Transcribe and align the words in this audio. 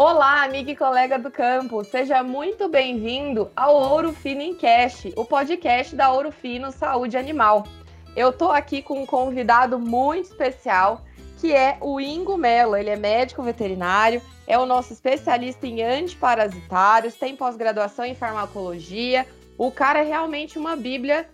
Olá, 0.00 0.44
amiga 0.44 0.70
e 0.70 0.76
colega 0.76 1.18
do 1.18 1.28
campo, 1.28 1.82
seja 1.82 2.22
muito 2.22 2.68
bem-vindo 2.68 3.50
ao 3.56 3.74
Ouro 3.74 4.12
Fino 4.12 4.40
em 4.40 4.54
Cast, 4.54 5.12
o 5.16 5.24
podcast 5.24 5.96
da 5.96 6.12
Ouro 6.12 6.30
Fino 6.30 6.70
Saúde 6.70 7.16
Animal. 7.16 7.66
Eu 8.14 8.32
tô 8.32 8.48
aqui 8.48 8.80
com 8.80 9.02
um 9.02 9.04
convidado 9.04 9.76
muito 9.76 10.26
especial, 10.26 11.04
que 11.40 11.52
é 11.52 11.78
o 11.80 12.00
Ingo 12.00 12.36
Mello. 12.36 12.76
Ele 12.76 12.90
é 12.90 12.96
médico 12.96 13.42
veterinário, 13.42 14.22
é 14.46 14.56
o 14.56 14.64
nosso 14.64 14.92
especialista 14.92 15.66
em 15.66 15.82
antiparasitários, 15.82 17.16
tem 17.16 17.34
pós-graduação 17.34 18.04
em 18.04 18.14
farmacologia. 18.14 19.26
O 19.58 19.72
cara 19.72 19.98
é 19.98 20.04
realmente 20.04 20.60
uma 20.60 20.76
bíblia 20.76 21.28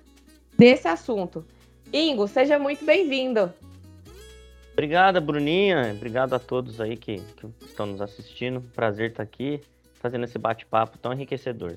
desse 0.57 0.89
assunto. 0.89 1.45
Ingo, 1.93 2.27
seja 2.27 2.59
muito 2.59 2.83
bem-vindo. 2.83 3.53
Obrigado, 4.75 5.21
Bruninha. 5.21 5.93
Obrigado 5.95 6.35
a 6.35 6.39
todos 6.39 6.81
aí 6.81 6.97
que, 6.97 7.19
que 7.21 7.47
estão 7.65 7.87
nos 7.87 8.03
assistindo. 8.03 8.61
Prazer 8.75 9.11
estar 9.11 9.23
aqui 9.23 9.61
fazendo 9.95 10.25
esse 10.25 10.37
bate-papo 10.37 10.99
tão 10.99 11.13
enriquecedor. 11.13 11.77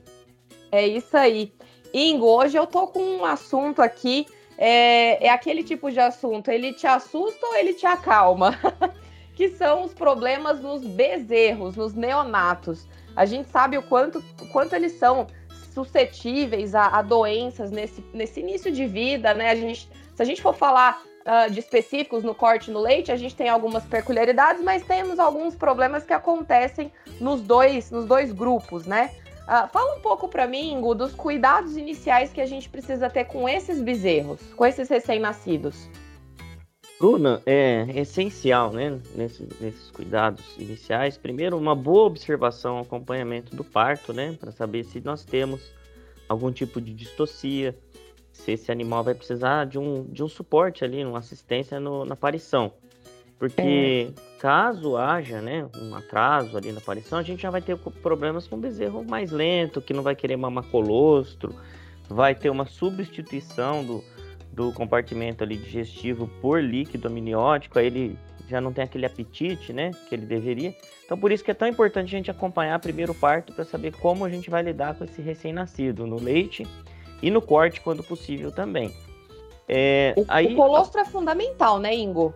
É 0.71 0.85
isso 0.85 1.15
aí. 1.15 1.53
Ingo, 1.93 2.25
hoje 2.25 2.57
eu 2.57 2.65
tô 2.65 2.87
com 2.87 2.99
um 2.99 3.23
assunto 3.23 3.83
aqui. 3.83 4.25
É, 4.57 5.27
é 5.27 5.29
aquele 5.29 5.63
tipo 5.63 5.91
de 5.91 5.99
assunto, 5.99 6.49
ele 6.49 6.73
te 6.73 6.87
assusta 6.87 7.45
ou 7.45 7.55
ele 7.55 7.75
te 7.75 7.85
acalma? 7.85 8.57
que 9.35 9.49
são 9.49 9.83
os 9.83 9.93
problemas 9.93 10.59
nos 10.59 10.83
bezerros, 10.83 11.75
nos 11.75 11.93
neonatos. 11.93 12.87
A 13.15 13.23
gente 13.23 13.47
sabe 13.49 13.77
o 13.77 13.83
quanto, 13.83 14.23
quanto 14.51 14.75
eles 14.75 14.93
são 14.93 15.27
suscetíveis 15.71 16.73
a, 16.73 16.87
a, 16.87 17.01
doenças 17.03 17.69
nesse, 17.69 18.03
nesse 18.11 18.39
início 18.39 18.71
de 18.71 18.87
vida, 18.87 19.35
né? 19.35 19.51
A 19.51 19.55
gente, 19.55 19.87
se 20.15 20.21
a 20.23 20.25
gente 20.25 20.41
for 20.41 20.55
falar 20.55 20.99
uh, 21.27 21.51
de 21.51 21.59
específicos 21.59 22.23
no 22.23 22.33
corte 22.33 22.71
no 22.71 22.79
leite, 22.79 23.11
a 23.11 23.17
gente 23.17 23.35
tem 23.35 23.49
algumas 23.49 23.83
peculiaridades, 23.83 24.63
mas 24.63 24.83
temos 24.83 25.19
alguns 25.19 25.55
problemas 25.55 26.05
que 26.05 26.13
acontecem 26.13 26.91
nos 27.19 27.41
dois, 27.41 27.91
nos 27.91 28.05
dois 28.05 28.31
grupos, 28.31 28.85
né? 28.85 29.11
Uh, 29.43 29.67
fala 29.69 29.95
um 29.97 30.01
pouco 30.01 30.27
para 30.27 30.47
mim, 30.47 30.73
Ingo, 30.73 30.95
dos 30.95 31.13
cuidados 31.13 31.77
iniciais 31.77 32.31
que 32.31 32.41
a 32.41 32.45
gente 32.45 32.67
precisa 32.69 33.09
ter 33.09 33.25
com 33.25 33.47
esses 33.47 33.81
bezerros, 33.81 34.41
com 34.55 34.65
esses 34.65 34.89
recém-nascidos. 34.89 35.89
Bruna, 36.99 37.43
é 37.45 37.85
essencial, 37.95 38.73
né, 38.73 38.99
nesses, 39.13 39.47
nesses, 39.59 39.91
cuidados 39.91 40.43
iniciais. 40.57 41.15
Primeiro, 41.15 41.55
uma 41.55 41.75
boa 41.75 42.07
observação, 42.07 42.79
acompanhamento 42.79 43.55
do 43.55 43.63
parto, 43.63 44.11
né, 44.11 44.35
para 44.37 44.51
saber 44.51 44.83
se 44.83 44.99
nós 44.99 45.23
temos 45.23 45.61
algum 46.27 46.51
tipo 46.51 46.81
de 46.81 46.93
distocia, 46.93 47.77
se 48.37 48.51
esse 48.51 48.71
animal 48.71 49.03
vai 49.03 49.15
precisar 49.15 49.65
de 49.65 49.79
um, 49.79 50.03
de 50.03 50.23
um 50.23 50.27
suporte 50.27 50.83
ali, 50.83 51.03
uma 51.03 51.19
assistência 51.19 51.79
no, 51.79 52.05
na 52.05 52.13
aparição. 52.13 52.71
Porque 53.39 54.13
é. 54.15 54.39
caso 54.39 54.95
haja 54.95 55.41
né, 55.41 55.67
um 55.75 55.95
atraso 55.95 56.55
ali 56.55 56.71
na 56.71 56.77
aparição, 56.77 57.19
a 57.19 57.23
gente 57.23 57.41
já 57.41 57.49
vai 57.49 57.61
ter 57.61 57.75
problemas 57.77 58.47
com 58.47 58.55
o 58.55 58.59
bezerro 58.59 59.03
mais 59.03 59.31
lento, 59.31 59.81
que 59.81 59.93
não 59.93 60.03
vai 60.03 60.15
querer 60.15 60.37
mamar 60.37 60.65
colostro, 60.65 61.53
vai 62.07 62.33
ter 62.33 62.49
uma 62.49 62.65
substituição 62.65 63.83
do, 63.83 64.03
do 64.51 64.71
compartimento 64.71 65.43
ali 65.43 65.57
digestivo 65.57 66.27
por 66.41 66.63
líquido 66.63 67.07
amniótico, 67.07 67.77
aí 67.77 67.87
ele 67.87 68.17
já 68.47 68.61
não 68.61 68.71
tem 68.71 68.83
aquele 68.83 69.05
apetite, 69.05 69.73
né, 69.73 69.91
que 70.07 70.15
ele 70.15 70.25
deveria. 70.25 70.75
Então 71.05 71.17
por 71.17 71.31
isso 71.31 71.43
que 71.43 71.51
é 71.51 71.55
tão 71.55 71.67
importante 71.67 72.07
a 72.07 72.17
gente 72.17 72.31
acompanhar 72.31 72.79
primeiro 72.79 73.11
o 73.11 73.15
parto 73.15 73.51
para 73.53 73.65
saber 73.65 73.93
como 73.97 74.25
a 74.25 74.29
gente 74.29 74.49
vai 74.49 74.63
lidar 74.63 74.95
com 74.95 75.03
esse 75.03 75.21
recém-nascido 75.21 76.07
no 76.07 76.19
leite 76.19 76.65
e 77.21 77.31
no 77.31 77.41
corte 77.41 77.81
quando 77.81 78.03
possível 78.03 78.51
também. 78.51 78.93
É, 79.67 80.13
o, 80.17 80.25
aí, 80.27 80.53
o 80.53 80.55
colostro 80.55 81.01
é 81.01 81.05
fundamental, 81.05 81.79
né, 81.79 81.93
Ingo? 81.93 82.33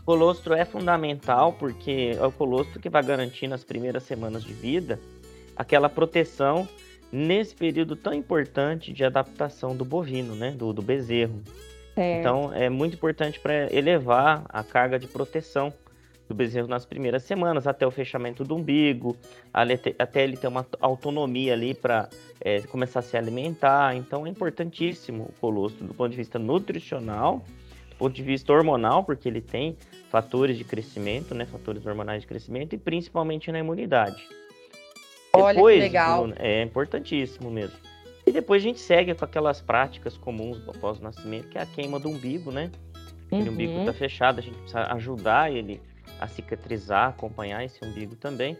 O 0.00 0.04
colostro 0.04 0.54
é 0.54 0.64
fundamental 0.64 1.52
porque 1.52 2.16
é 2.18 2.26
o 2.26 2.32
colostro 2.32 2.80
que 2.80 2.90
vai 2.90 3.02
garantir 3.02 3.46
nas 3.46 3.64
primeiras 3.64 4.02
semanas 4.02 4.42
de 4.42 4.52
vida 4.52 5.00
aquela 5.56 5.88
proteção 5.88 6.68
nesse 7.12 7.54
período 7.54 7.94
tão 7.94 8.12
importante 8.12 8.92
de 8.92 9.04
adaptação 9.04 9.76
do 9.76 9.84
bovino, 9.84 10.34
né, 10.34 10.50
do, 10.50 10.72
do 10.72 10.82
bezerro. 10.82 11.40
É. 11.96 12.18
Então 12.18 12.52
é 12.52 12.68
muito 12.68 12.94
importante 12.94 13.38
para 13.38 13.72
elevar 13.72 14.44
a 14.48 14.64
carga 14.64 14.98
de 14.98 15.06
proteção 15.06 15.72
do 16.28 16.34
bezerro 16.34 16.66
nas 16.66 16.86
primeiras 16.86 17.22
semanas, 17.22 17.66
até 17.66 17.86
o 17.86 17.90
fechamento 17.90 18.44
do 18.44 18.56
umbigo, 18.56 19.16
até 19.52 20.22
ele 20.22 20.36
ter 20.36 20.48
uma 20.48 20.66
autonomia 20.80 21.52
ali 21.52 21.74
para 21.74 22.08
é, 22.40 22.60
começar 22.62 23.00
a 23.00 23.02
se 23.02 23.16
alimentar. 23.16 23.94
Então 23.94 24.26
é 24.26 24.30
importantíssimo 24.30 25.24
o 25.24 25.40
colostro 25.40 25.86
do 25.86 25.94
ponto 25.94 26.10
de 26.10 26.16
vista 26.16 26.38
nutricional, 26.38 27.44
do 27.90 27.96
ponto 27.96 28.14
de 28.14 28.22
vista 28.22 28.52
hormonal, 28.52 29.04
porque 29.04 29.28
ele 29.28 29.40
tem 29.40 29.76
fatores 30.10 30.56
de 30.56 30.64
crescimento, 30.64 31.34
né, 31.34 31.44
fatores 31.44 31.84
hormonais 31.84 32.22
de 32.22 32.26
crescimento 32.26 32.74
e 32.74 32.78
principalmente 32.78 33.52
na 33.52 33.58
imunidade. 33.58 34.26
Olha 35.34 35.54
depois, 35.54 35.76
que 35.76 35.82
legal. 35.82 36.28
É 36.36 36.62
importantíssimo 36.62 37.50
mesmo. 37.50 37.76
E 38.26 38.32
depois 38.32 38.62
a 38.62 38.66
gente 38.66 38.80
segue 38.80 39.14
com 39.14 39.24
aquelas 39.24 39.60
práticas 39.60 40.16
comuns 40.16 40.66
após 40.66 40.98
o 40.98 41.02
nascimento, 41.02 41.48
que 41.48 41.58
é 41.58 41.62
a 41.62 41.66
queima 41.66 42.00
do 42.00 42.08
umbigo, 42.08 42.50
né? 42.50 42.70
Uhum. 43.30 43.40
O 43.40 43.50
umbigo 43.50 43.80
está 43.80 43.92
fechado, 43.92 44.38
a 44.38 44.42
gente 44.42 44.56
precisa 44.56 44.92
ajudar 44.92 45.52
ele 45.52 45.80
a 46.20 46.28
cicatrizar, 46.28 47.08
acompanhar 47.08 47.64
esse 47.64 47.84
umbigo 47.84 48.14
também. 48.16 48.56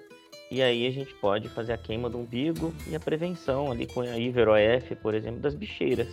E 0.51 0.63
aí 0.63 0.87
a 0.87 0.91
gente 0.91 1.15
pode 1.15 1.49
fazer 1.49 1.73
a 1.73 1.79
queima 1.79 2.09
do 2.09 2.19
umbigo 2.19 2.73
e 2.89 2.95
a 2.95 3.01
prevenção 3.01 3.71
ali 3.71 3.87
com 3.87 4.01
a 4.01 4.19
IveroF, 4.19 4.95
por 4.97 5.15
exemplo, 5.15 5.41
das 5.41 5.55
bicheiras. 5.55 6.09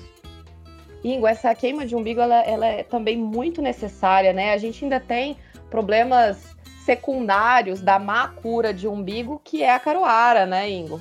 Ingo, 1.04 1.28
essa 1.28 1.54
queima 1.56 1.86
de 1.86 1.96
umbigo 1.96 2.22
ela, 2.22 2.42
ela 2.44 2.66
é 2.66 2.84
também 2.84 3.18
muito 3.18 3.62
necessária, 3.62 4.32
né? 4.32 4.54
A 4.54 4.58
gente 4.58 4.84
ainda 4.84 5.00
tem 5.00 5.36
problemas 5.70 6.56
secundários 6.86 7.82
da 7.82 7.98
má 8.00 8.28
cura 8.28 8.74
de 8.74 8.88
umbigo, 8.88 9.42
que 9.44 9.64
é 9.64 9.74
a 9.74 9.80
caroara, 9.80 10.46
né, 10.46 10.70
Ingo? 10.70 11.00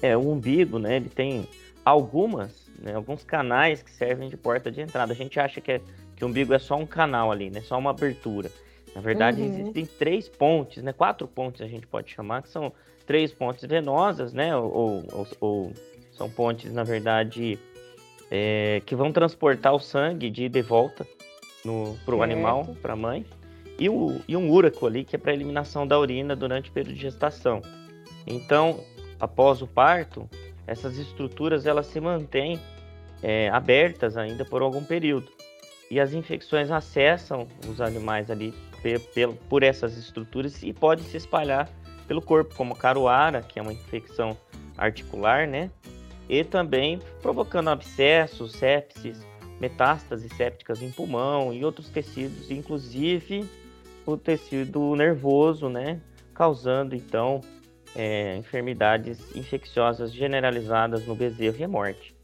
É, 0.00 0.16
o 0.16 0.30
umbigo, 0.30 0.78
né, 0.78 0.96
ele 0.96 1.08
tem 1.08 1.48
algumas, 1.84 2.70
né, 2.78 2.94
alguns 2.94 3.22
canais 3.24 3.82
que 3.82 3.90
servem 3.90 4.28
de 4.28 4.36
porta 4.36 4.70
de 4.70 4.80
entrada. 4.80 5.12
A 5.12 5.16
gente 5.16 5.38
acha 5.38 5.60
que, 5.60 5.72
é, 5.72 5.80
que 6.16 6.24
o 6.24 6.28
umbigo 6.28 6.52
é 6.54 6.58
só 6.58 6.76
um 6.76 6.86
canal 6.86 7.30
ali, 7.30 7.50
né, 7.50 7.60
só 7.60 7.78
uma 7.78 7.90
abertura. 7.90 8.50
Na 8.94 9.00
verdade, 9.00 9.40
uhum. 9.40 9.48
existem 9.48 9.86
três 9.86 10.28
pontes, 10.28 10.82
né? 10.82 10.92
Quatro 10.92 11.26
pontes 11.26 11.62
a 11.62 11.66
gente 11.66 11.86
pode 11.86 12.10
chamar, 12.10 12.42
que 12.42 12.48
são 12.48 12.72
três 13.06 13.32
pontes 13.32 13.64
venosas, 13.64 14.32
né? 14.32 14.54
Ou, 14.56 15.04
ou, 15.12 15.26
ou 15.40 15.72
são 16.12 16.28
pontes, 16.28 16.72
na 16.72 16.84
verdade, 16.84 17.58
é, 18.30 18.82
que 18.84 18.94
vão 18.94 19.10
transportar 19.12 19.74
o 19.74 19.78
sangue 19.78 20.30
de 20.30 20.44
ida 20.44 20.58
e 20.58 20.62
volta 20.62 21.06
para 22.04 22.14
o 22.14 22.22
animal, 22.22 22.76
para 22.82 22.92
a 22.92 22.96
mãe. 22.96 23.24
E, 23.78 23.88
o, 23.88 24.20
e 24.28 24.36
um 24.36 24.50
úraco 24.50 24.86
ali, 24.86 25.04
que 25.04 25.16
é 25.16 25.18
para 25.18 25.32
eliminação 25.32 25.86
da 25.86 25.98
urina 25.98 26.36
durante 26.36 26.70
o 26.70 26.72
período 26.72 26.94
de 26.94 27.00
gestação. 27.00 27.62
Então, 28.26 28.80
após 29.18 29.62
o 29.62 29.66
parto, 29.66 30.28
essas 30.66 30.98
estruturas 30.98 31.66
elas 31.66 31.86
se 31.86 32.00
mantêm 32.00 32.60
é, 33.22 33.48
abertas 33.48 34.16
ainda 34.16 34.44
por 34.44 34.62
algum 34.62 34.84
período. 34.84 35.28
E 35.90 35.98
as 36.00 36.12
infecções 36.12 36.70
acessam 36.70 37.46
os 37.68 37.80
animais 37.80 38.30
ali 38.30 38.54
por 39.48 39.62
essas 39.62 39.96
estruturas 39.96 40.62
e 40.62 40.72
pode 40.72 41.02
se 41.02 41.16
espalhar 41.16 41.68
pelo 42.06 42.20
corpo, 42.20 42.54
como 42.54 42.74
caruara, 42.74 43.42
que 43.42 43.58
é 43.58 43.62
uma 43.62 43.72
infecção 43.72 44.36
articular, 44.76 45.46
né? 45.46 45.70
E 46.28 46.44
também 46.44 47.00
provocando 47.20 47.68
abscessos, 47.68 48.52
sepsis, 48.52 49.24
metástases 49.60 50.32
sépticas 50.32 50.82
em 50.82 50.90
pulmão 50.90 51.52
e 51.52 51.64
outros 51.64 51.88
tecidos, 51.88 52.50
inclusive 52.50 53.48
o 54.04 54.16
tecido 54.16 54.96
nervoso, 54.96 55.68
né? 55.68 56.00
Causando 56.34 56.94
então 56.96 57.40
é, 57.94 58.36
enfermidades 58.36 59.34
infecciosas 59.36 60.12
generalizadas 60.12 61.06
no 61.06 61.14
bezerro 61.14 61.56
e 61.58 61.64
a 61.64 61.68
morte. 61.68 62.14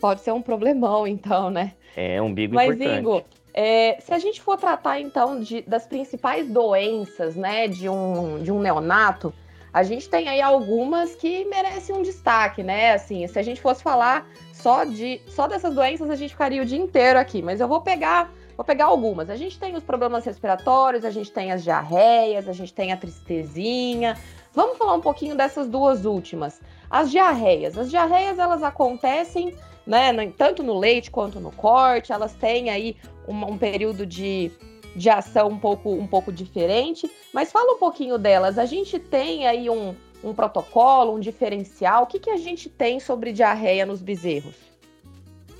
Pode 0.00 0.22
ser 0.22 0.32
um 0.32 0.40
problemão, 0.40 1.06
então, 1.06 1.50
né? 1.50 1.74
É, 1.94 2.22
um 2.22 2.32
bico 2.32 2.54
Mas, 2.54 2.74
importante. 2.74 2.98
Igor, 3.00 3.24
é, 3.52 3.98
se 4.00 4.12
a 4.12 4.18
gente 4.18 4.40
for 4.40 4.56
tratar, 4.56 5.00
então, 5.00 5.40
de, 5.40 5.62
das 5.62 5.86
principais 5.86 6.48
doenças 6.48 7.34
né, 7.36 7.66
de, 7.68 7.88
um, 7.88 8.42
de 8.42 8.52
um 8.52 8.60
neonato, 8.60 9.32
a 9.72 9.82
gente 9.82 10.08
tem 10.08 10.28
aí 10.28 10.40
algumas 10.40 11.14
que 11.14 11.44
merecem 11.44 11.94
um 11.94 12.02
destaque, 12.02 12.62
né? 12.62 12.92
Assim, 12.92 13.26
se 13.26 13.38
a 13.38 13.42
gente 13.42 13.60
fosse 13.60 13.82
falar 13.82 14.28
só 14.52 14.84
de 14.84 15.20
só 15.28 15.46
dessas 15.46 15.74
doenças, 15.74 16.10
a 16.10 16.16
gente 16.16 16.30
ficaria 16.30 16.60
o 16.60 16.64
dia 16.64 16.78
inteiro 16.78 17.18
aqui, 17.18 17.40
mas 17.40 17.60
eu 17.60 17.68
vou 17.68 17.80
pegar, 17.80 18.32
vou 18.56 18.64
pegar 18.64 18.86
algumas. 18.86 19.30
A 19.30 19.36
gente 19.36 19.58
tem 19.60 19.76
os 19.76 19.84
problemas 19.84 20.24
respiratórios, 20.24 21.04
a 21.04 21.10
gente 21.10 21.30
tem 21.30 21.52
as 21.52 21.62
diarreias, 21.62 22.48
a 22.48 22.52
gente 22.52 22.74
tem 22.74 22.92
a 22.92 22.96
tristezinha. 22.96 24.16
Vamos 24.52 24.78
falar 24.78 24.94
um 24.94 25.00
pouquinho 25.00 25.36
dessas 25.36 25.68
duas 25.68 26.04
últimas. 26.04 26.60
As 26.88 27.10
diarreias. 27.10 27.78
As 27.78 27.90
diarreias 27.90 28.38
elas 28.38 28.62
acontecem 28.62 29.56
né, 29.86 30.12
tanto 30.36 30.62
no 30.62 30.78
leite 30.78 31.10
quanto 31.10 31.40
no 31.40 31.50
corte, 31.50 32.12
elas 32.12 32.32
têm 32.34 32.70
aí 32.70 32.96
um, 33.26 33.34
um 33.44 33.58
período 33.58 34.06
de, 34.06 34.50
de 34.94 35.10
ação 35.10 35.48
um 35.48 35.58
pouco, 35.58 35.92
um 35.92 36.06
pouco 36.06 36.32
diferente, 36.32 37.10
mas 37.32 37.50
fala 37.50 37.74
um 37.74 37.78
pouquinho 37.78 38.18
delas. 38.18 38.58
A 38.58 38.66
gente 38.66 38.98
tem 38.98 39.46
aí 39.46 39.68
um, 39.70 39.94
um 40.22 40.34
protocolo, 40.34 41.14
um 41.14 41.20
diferencial, 41.20 42.04
o 42.04 42.06
que, 42.06 42.18
que 42.18 42.30
a 42.30 42.36
gente 42.36 42.68
tem 42.68 43.00
sobre 43.00 43.32
diarreia 43.32 43.86
nos 43.86 44.00
bezerros? 44.02 44.70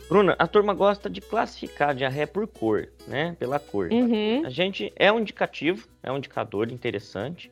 Bruna, 0.09 0.35
a 0.41 0.47
turma 0.49 0.75
gosta 0.75 1.09
de 1.09 1.21
classificar 1.21 1.91
a 1.91 1.93
diarreia 1.93 2.27
por 2.27 2.45
cor, 2.45 2.89
né? 3.07 3.37
Pela 3.39 3.61
cor. 3.61 3.91
Uhum. 3.93 4.43
A 4.45 4.51
gente 4.51 4.93
é 4.97 5.13
um 5.13 5.21
indicativo, 5.21 5.87
é 6.03 6.11
um 6.11 6.17
indicador 6.17 6.73
interessante. 6.73 7.49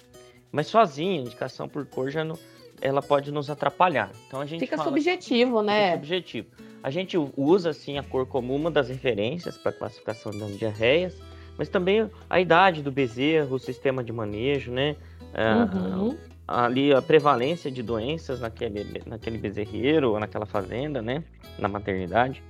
Mas 0.50 0.66
sozinha, 0.66 1.20
indicação 1.20 1.68
por 1.68 1.84
cor 1.86 2.10
já 2.10 2.24
não, 2.24 2.38
ela 2.80 3.02
pode 3.02 3.30
nos 3.30 3.50
atrapalhar. 3.50 4.10
Então 4.26 4.40
a 4.40 4.46
gente 4.46 4.60
fica 4.60 4.76
fala, 4.76 4.88
subjetivo, 4.88 5.62
né? 5.62 5.92
Fica 5.92 5.96
subjetivo. 5.96 6.48
A 6.82 6.90
gente 6.90 7.16
usa 7.36 7.70
assim 7.70 7.98
a 7.98 8.02
cor 8.02 8.26
como 8.26 8.54
uma 8.54 8.70
das 8.70 8.88
referências 8.88 9.56
para 9.58 9.72
classificação 9.72 10.32
das 10.36 10.56
diarreias, 10.58 11.20
mas 11.56 11.68
também 11.68 12.08
a 12.30 12.40
idade 12.40 12.82
do 12.82 12.92
bezerro, 12.92 13.56
o 13.56 13.58
sistema 13.58 14.02
de 14.02 14.12
manejo, 14.12 14.70
né? 14.70 14.96
Ah, 15.34 15.68
uhum. 15.74 16.16
ali 16.46 16.92
a 16.92 17.02
prevalência 17.02 17.70
de 17.70 17.82
doenças 17.82 18.40
naquele, 18.40 19.02
naquele 19.04 19.36
bezerreiro 19.36 20.12
ou 20.12 20.20
naquela 20.20 20.46
fazenda, 20.46 21.02
né? 21.02 21.24
Na 21.58 21.68
maternidade. 21.68 22.42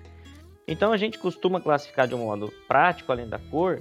Então 0.66 0.92
a 0.92 0.98
gente 0.98 1.18
costuma 1.18 1.60
classificar 1.60 2.06
de 2.06 2.14
um 2.14 2.18
modo 2.18 2.52
prático, 2.68 3.10
além 3.10 3.26
da 3.26 3.38
cor, 3.38 3.80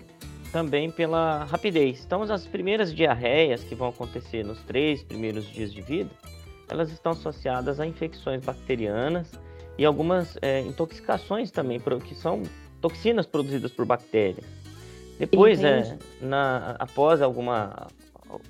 também 0.51 0.89
pela 0.89 1.43
rapidez. 1.45 2.03
Então 2.05 2.21
as 2.23 2.47
primeiras 2.47 2.93
diarreias 2.93 3.63
que 3.63 3.75
vão 3.75 3.89
acontecer 3.89 4.43
nos 4.43 4.59
três 4.63 5.03
primeiros 5.03 5.45
dias 5.45 5.73
de 5.73 5.81
vida, 5.81 6.09
elas 6.69 6.91
estão 6.91 7.11
associadas 7.11 7.79
a 7.79 7.85
infecções 7.85 8.43
bacterianas 8.43 9.31
e 9.77 9.85
algumas 9.85 10.37
é, 10.41 10.61
intoxicações 10.61 11.51
também, 11.51 11.79
que 11.79 12.15
são 12.15 12.43
toxinas 12.81 13.25
produzidas 13.25 13.71
por 13.71 13.85
bactérias. 13.85 14.45
Depois, 15.19 15.63
é, 15.63 15.97
na, 16.21 16.75
após 16.77 17.21
alguma, 17.21 17.87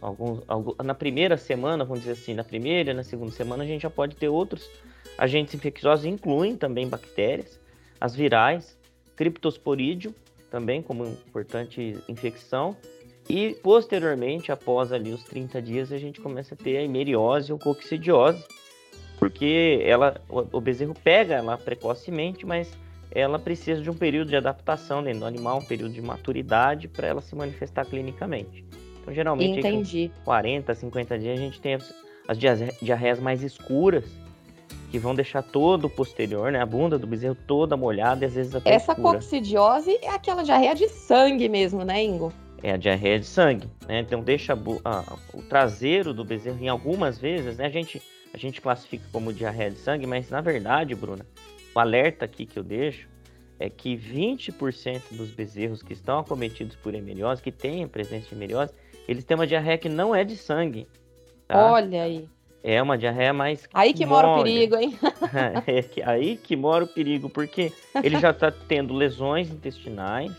algum, 0.02 0.42
algum, 0.48 0.74
na 0.84 0.94
primeira 0.94 1.38
semana, 1.38 1.86
vamos 1.86 2.02
dizer 2.02 2.14
assim, 2.14 2.34
na 2.34 2.44
primeira 2.44 2.92
e 2.92 2.94
na 2.94 3.04
segunda 3.04 3.32
semana, 3.32 3.64
a 3.64 3.68
gente 3.68 3.82
já 3.84 3.90
pode 3.90 4.16
ter 4.16 4.28
outros 4.28 4.70
agentes 5.18 5.54
infecciosos, 5.54 6.06
incluem 6.06 6.56
também 6.56 6.88
bactérias, 6.88 7.60
as 8.00 8.16
virais, 8.16 8.78
criptosporídeo, 9.16 10.14
também 10.50 10.82
como 10.82 11.06
importante 11.06 11.98
infecção, 12.08 12.76
e 13.30 13.56
posteriormente, 13.62 14.52
após 14.52 14.92
ali 14.94 15.12
os 15.12 15.24
30 15.24 15.62
dias, 15.62 15.92
a 15.92 15.98
gente 15.98 16.22
começa 16.22 16.56
a 16.56 16.58
ter 16.58 16.78
a 16.78 16.84
hemeriose 16.84 17.52
ou 17.52 17.60
coccidiose, 17.60 18.44
porque 19.20 19.82
ela, 19.84 20.22
o 20.30 20.62
bezerro 20.62 20.94
pega 21.04 21.36
ela 21.36 21.58
precocemente, 21.58 22.46
mas 22.46 22.72
ela 23.12 23.38
precisa 23.38 23.82
de 23.82 23.90
um 23.90 23.94
período 23.94 24.30
de 24.30 24.36
adaptação 24.36 25.04
dentro 25.04 25.22
do 25.22 25.26
animal, 25.26 25.58
um 25.58 25.66
período 25.66 25.94
de 25.94 26.02
maturidade 26.02 26.88
para 26.88 27.08
ela 27.08 27.22
se 27.22 27.36
manifestar 27.36 27.86
clinicamente. 27.86 28.64
Então, 29.02 29.14
geralmente, 29.14 29.60
Entendi. 29.60 30.12
40, 30.24 30.74
50 30.74 31.20
dias, 31.20 31.38
a 31.38 31.42
gente 31.42 31.60
tem 31.60 31.74
as, 31.74 31.94
as 32.28 32.38
diarreias 32.38 33.20
mais 33.20 33.42
escuras, 33.44 34.06
que 34.90 34.98
vão 34.98 35.14
deixar 35.14 35.42
todo 35.44 35.86
o 35.86 35.90
posterior, 35.90 36.52
né, 36.52 36.62
a 36.62 36.66
bunda 36.66 36.98
do 36.98 37.06
bezerro 37.06 37.36
toda 37.36 37.76
molhada 37.76 38.24
e 38.24 38.28
às 38.28 38.34
vezes 38.34 38.56
até 38.56 38.74
Essa 38.74 38.94
escura. 38.94 39.18
coccidiose 39.18 39.98
é 40.02 40.10
aquela 40.10 40.44
diarreia 40.44 40.74
de 40.74 40.88
sangue 40.88 41.50
mesmo, 41.50 41.84
né, 41.84 42.04
Ingo? 42.04 42.32
É 42.64 42.72
a 42.72 42.78
diarreia 42.78 43.20
de 43.20 43.26
sangue, 43.26 43.70
né? 43.88 44.00
Então 44.00 44.22
deixa 44.22 44.54
a, 44.54 45.18
o 45.34 45.42
traseiro 45.44 46.14
do 46.14 46.26
bezerro 46.26 46.58
em 46.60 46.68
algumas 46.68 47.20
vezes, 47.20 47.58
né? 47.58 47.66
A 47.66 47.70
gente 47.70 48.02
a 48.34 48.38
gente 48.38 48.62
classifica 48.62 49.04
como 49.12 49.34
diarreia 49.34 49.72
de 49.72 49.78
sangue, 49.78 50.06
mas 50.06 50.30
na 50.30 50.42
verdade, 50.42 50.94
Bruna, 50.96 51.26
o 51.74 51.80
alerta 51.80 52.26
aqui 52.26 52.46
que 52.46 52.58
eu 52.58 52.64
deixo 52.64 53.08
é 53.60 53.70
que 53.70 53.96
20% 53.98 55.02
dos 55.12 55.32
bezerros 55.32 55.82
que 55.82 55.94
estão 55.94 56.20
acometidos 56.20 56.76
por 56.76 56.94
hemeriose, 56.94 57.42
que 57.42 57.52
têm 57.52 57.84
a 57.84 57.88
presença 57.88 58.28
de 58.28 58.36
hemeriose, 58.36 58.74
eles 59.08 59.24
têm 59.24 59.36
uma 59.36 59.48
diarreia 59.48 59.78
que 59.78 59.90
não 59.90 60.14
é 60.14 60.24
de 60.24 60.36
sangue. 60.36 60.88
Tá? 61.48 61.72
Olha 61.72 62.04
aí. 62.04 62.30
É 62.64 62.82
uma 62.82 62.98
diarreia 62.98 63.34
mais. 63.34 63.68
Aí 63.74 63.94
que 63.94 64.06
mora 64.06 64.28
o 64.28 64.44
perigo, 64.44 64.76
hein? 64.76 64.98
é 65.66 65.82
que, 65.82 66.02
aí 66.02 66.38
que 66.38 66.56
mora 66.56 66.84
o 66.84 66.88
perigo, 66.88 67.30
porque 67.30 67.72
ele 68.04 68.20
já 68.20 68.32
está 68.32 68.52
tendo 68.52 68.94
lesões 68.94 69.50
intestinais, 69.50 70.32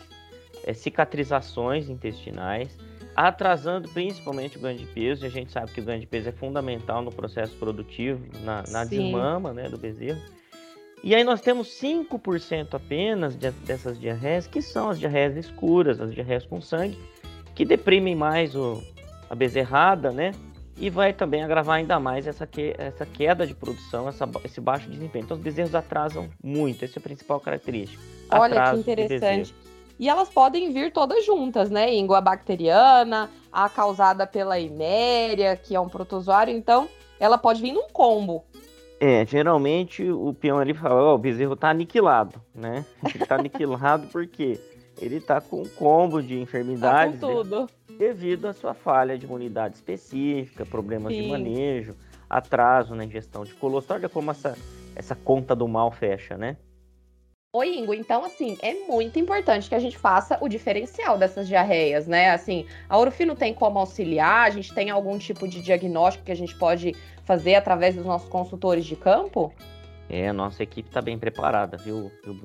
é, 0.64 0.72
cicatrizações 0.72 1.88
intestinais, 1.88 2.68
atrasando 3.14 3.88
principalmente 3.88 4.58
o 4.58 4.60
ganho 4.60 4.78
de 4.78 4.86
peso. 4.86 5.24
E 5.24 5.28
a 5.28 5.30
gente 5.30 5.52
sabe 5.52 5.72
que 5.72 5.80
o 5.80 5.84
ganho 5.84 6.00
de 6.00 6.06
peso 6.06 6.28
é 6.28 6.32
fundamental 6.32 7.02
no 7.02 7.12
processo 7.12 7.56
produtivo, 7.56 8.20
na, 8.42 8.62
na 8.68 8.84
desmama 8.84 9.52
né, 9.52 9.68
do 9.68 9.78
bezerro. 9.78 10.20
E 11.02 11.14
aí 11.14 11.22
nós 11.22 11.40
temos 11.40 11.68
5% 11.80 12.74
apenas 12.74 13.36
de, 13.36 13.50
dessas 13.50 13.98
diarreias, 13.98 14.46
que 14.46 14.60
são 14.60 14.90
as 14.90 14.98
diarreias 14.98 15.36
escuras, 15.36 16.00
as 16.00 16.12
diarreias 16.12 16.44
com 16.44 16.60
sangue, 16.60 16.98
que 17.54 17.64
deprimem 17.64 18.14
mais 18.14 18.54
o, 18.54 18.82
a 19.30 19.34
bezerrada, 19.34 20.10
né? 20.10 20.32
E 20.80 20.88
vai 20.90 21.12
também 21.12 21.42
agravar 21.42 21.76
ainda 21.78 21.98
mais 21.98 22.26
essa, 22.26 22.46
que, 22.46 22.74
essa 22.78 23.04
queda 23.04 23.46
de 23.46 23.54
produção, 23.54 24.08
essa, 24.08 24.28
esse 24.44 24.60
baixo 24.60 24.88
desempenho. 24.88 25.24
Então 25.24 25.36
os 25.36 25.42
bezerros 25.42 25.74
atrasam 25.74 26.28
muito, 26.42 26.84
essa 26.84 26.98
é 26.98 27.00
a 27.00 27.02
principal 27.02 27.40
característica. 27.40 28.00
Olha 28.30 28.70
que 28.70 28.78
interessante. 28.78 29.54
E 29.98 30.08
elas 30.08 30.28
podem 30.28 30.72
vir 30.72 30.92
todas 30.92 31.26
juntas, 31.26 31.70
né? 31.70 31.92
Ingo, 31.92 32.14
a 32.14 32.20
bacteriana, 32.20 33.28
a 33.52 33.68
causada 33.68 34.24
pela 34.26 34.58
iméria, 34.58 35.56
que 35.56 35.74
é 35.74 35.80
um 35.80 35.88
protozoário, 35.88 36.54
então 36.54 36.88
ela 37.18 37.36
pode 37.36 37.60
vir 37.60 37.72
num 37.72 37.88
combo. 37.88 38.44
É, 39.00 39.24
geralmente 39.26 40.08
o 40.08 40.32
peão 40.34 40.58
ali 40.58 40.74
fala, 40.74 41.02
ó, 41.02 41.12
oh, 41.12 41.14
o 41.14 41.18
bezerro 41.18 41.56
tá 41.56 41.70
aniquilado, 41.70 42.40
né? 42.54 42.84
Ele 43.12 43.26
tá 43.26 43.36
aniquilado 43.36 44.06
porque 44.12 44.60
ele 45.00 45.20
tá 45.20 45.40
com 45.40 45.62
um 45.62 45.68
combo 45.68 46.22
de 46.22 46.40
enfermidades. 46.40 47.20
Tá 47.20 47.26
com 47.26 47.34
tudo. 47.34 47.68
Devido 47.98 48.46
à 48.46 48.52
sua 48.52 48.74
falha 48.74 49.18
de 49.18 49.26
imunidade 49.26 49.74
específica, 49.74 50.64
problemas 50.64 51.12
Sim. 51.12 51.22
de 51.22 51.28
manejo, 51.28 51.96
atraso 52.30 52.94
na 52.94 53.04
ingestão 53.04 53.44
de 53.44 53.52
colostro. 53.54 53.96
Olha 53.96 54.08
como 54.08 54.30
essa, 54.30 54.56
essa 54.94 55.16
conta 55.16 55.54
do 55.56 55.66
mal 55.66 55.90
fecha, 55.90 56.36
né? 56.36 56.56
Oi, 57.52 57.76
Ingo. 57.76 57.92
Então, 57.92 58.24
assim, 58.24 58.56
é 58.62 58.74
muito 58.86 59.18
importante 59.18 59.68
que 59.68 59.74
a 59.74 59.80
gente 59.80 59.98
faça 59.98 60.38
o 60.40 60.48
diferencial 60.48 61.18
dessas 61.18 61.48
diarreias, 61.48 62.06
né? 62.06 62.30
Assim, 62.30 62.66
a 62.88 62.96
Orofino 62.96 63.34
tem 63.34 63.52
como 63.52 63.80
auxiliar? 63.80 64.46
A 64.46 64.50
gente 64.50 64.72
tem 64.72 64.90
algum 64.90 65.18
tipo 65.18 65.48
de 65.48 65.60
diagnóstico 65.60 66.26
que 66.26 66.32
a 66.32 66.36
gente 66.36 66.56
pode 66.56 66.94
fazer 67.24 67.56
através 67.56 67.96
dos 67.96 68.04
nossos 68.04 68.28
consultores 68.28 68.84
de 68.84 68.94
campo? 68.94 69.52
É, 70.08 70.28
a 70.28 70.32
nossa 70.32 70.62
equipe 70.62 70.88
está 70.88 71.02
bem 71.02 71.18
preparada, 71.18 71.76
viu, 71.76 72.12
viu, 72.22 72.40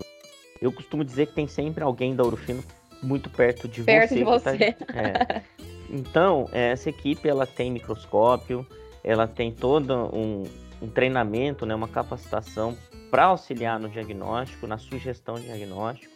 Eu 0.59 0.71
costumo 0.71 1.03
dizer 1.03 1.27
que 1.27 1.33
tem 1.33 1.47
sempre 1.47 1.83
alguém 1.83 2.15
da 2.15 2.23
Orofino 2.23 2.63
muito 3.03 3.29
perto 3.29 3.67
de 3.67 3.83
perto 3.83 4.09
você. 4.09 4.15
De 4.15 4.23
você. 4.23 4.71
Tá... 4.73 4.85
É. 4.95 5.43
Então, 5.89 6.49
essa 6.51 6.89
equipe 6.89 7.27
ela 7.29 7.45
tem 7.45 7.69
microscópio, 7.69 8.65
ela 9.03 9.27
tem 9.27 9.51
todo 9.51 9.93
um, 10.15 10.43
um 10.81 10.87
treinamento, 10.87 11.65
né, 11.65 11.75
uma 11.75 11.87
capacitação 11.87 12.75
para 13.11 13.25
auxiliar 13.25 13.79
no 13.79 13.87
diagnóstico, 13.87 14.65
na 14.65 14.79
sugestão 14.79 15.35
de 15.35 15.43
diagnóstico. 15.43 16.11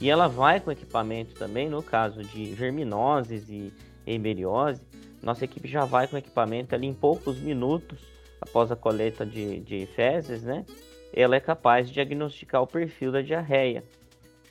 E 0.00 0.08
ela 0.08 0.28
vai 0.28 0.60
com 0.60 0.70
equipamento 0.70 1.34
também, 1.34 1.68
no 1.68 1.82
caso 1.82 2.22
de 2.22 2.54
verminoses 2.54 3.48
e 3.48 3.72
hemeriose, 4.06 4.80
nossa 5.22 5.44
equipe 5.44 5.66
já 5.66 5.84
vai 5.84 6.06
com 6.06 6.16
equipamento 6.16 6.74
ali 6.74 6.86
em 6.86 6.94
poucos 6.94 7.38
minutos 7.38 7.98
após 8.40 8.70
a 8.70 8.76
coleta 8.76 9.26
de, 9.26 9.58
de 9.60 9.86
fezes, 9.86 10.44
né? 10.44 10.64
Ela 11.12 11.34
é 11.36 11.40
capaz 11.40 11.88
de 11.88 11.94
diagnosticar 11.94 12.62
o 12.62 12.66
perfil 12.66 13.10
da 13.10 13.22
diarreia. 13.22 13.82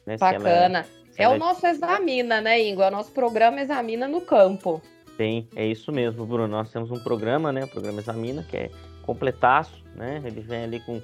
Né? 0.06 0.18
Bacana. 0.18 0.80
É, 0.80 1.05
é, 1.18 1.30
o 1.30 1.38
nosso 1.38 1.66
examina, 1.66 2.42
né, 2.42 2.62
Ingo? 2.62 2.82
É 2.82 2.88
o 2.88 2.92
nosso 2.92 3.12
programa 3.12 3.62
examina 3.62 4.08
no 4.08 4.22
campo. 4.22 4.82
Sim, 5.18 5.48
é 5.56 5.66
isso 5.66 5.92
mesmo, 5.92 6.26
Bruno. 6.26 6.48
Nós 6.48 6.72
temos 6.72 6.92
um 6.92 7.00
programa, 7.00 7.52
né? 7.52 7.64
O 7.64 7.68
programa 7.68 8.00
Examina, 8.02 8.44
que 8.44 8.58
é 8.58 8.70
completaço, 9.02 9.82
né? 9.96 10.22
Ele 10.26 10.42
vem 10.42 10.64
ali 10.64 10.80
com 10.82 11.02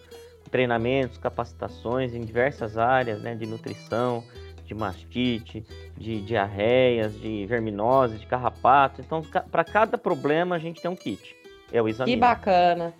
treinamentos, 0.50 1.18
capacitações 1.18 2.13
em 2.13 2.22
diversas 2.22 2.77
áreas, 2.77 3.22
né, 3.22 3.34
de 3.34 3.46
nutrição, 3.46 4.22
de 4.65 4.74
mastite, 4.74 5.65
de 5.98 6.22
diarreias, 6.22 7.18
de 7.20 7.46
verminose, 7.46 8.18
de 8.18 8.27
carrapato. 8.27 9.01
Então, 9.01 9.22
para 9.50 9.63
cada 9.63 9.98
problema 9.98 10.58
a 10.58 10.60
gente 10.60 10.82
tem 10.82 10.91
um 10.91 10.96
kit. 10.96 11.36
É 11.72 11.82
o 11.82 11.88
exame. 11.88 12.12
Que 12.12 12.18
bacana. 12.18 12.94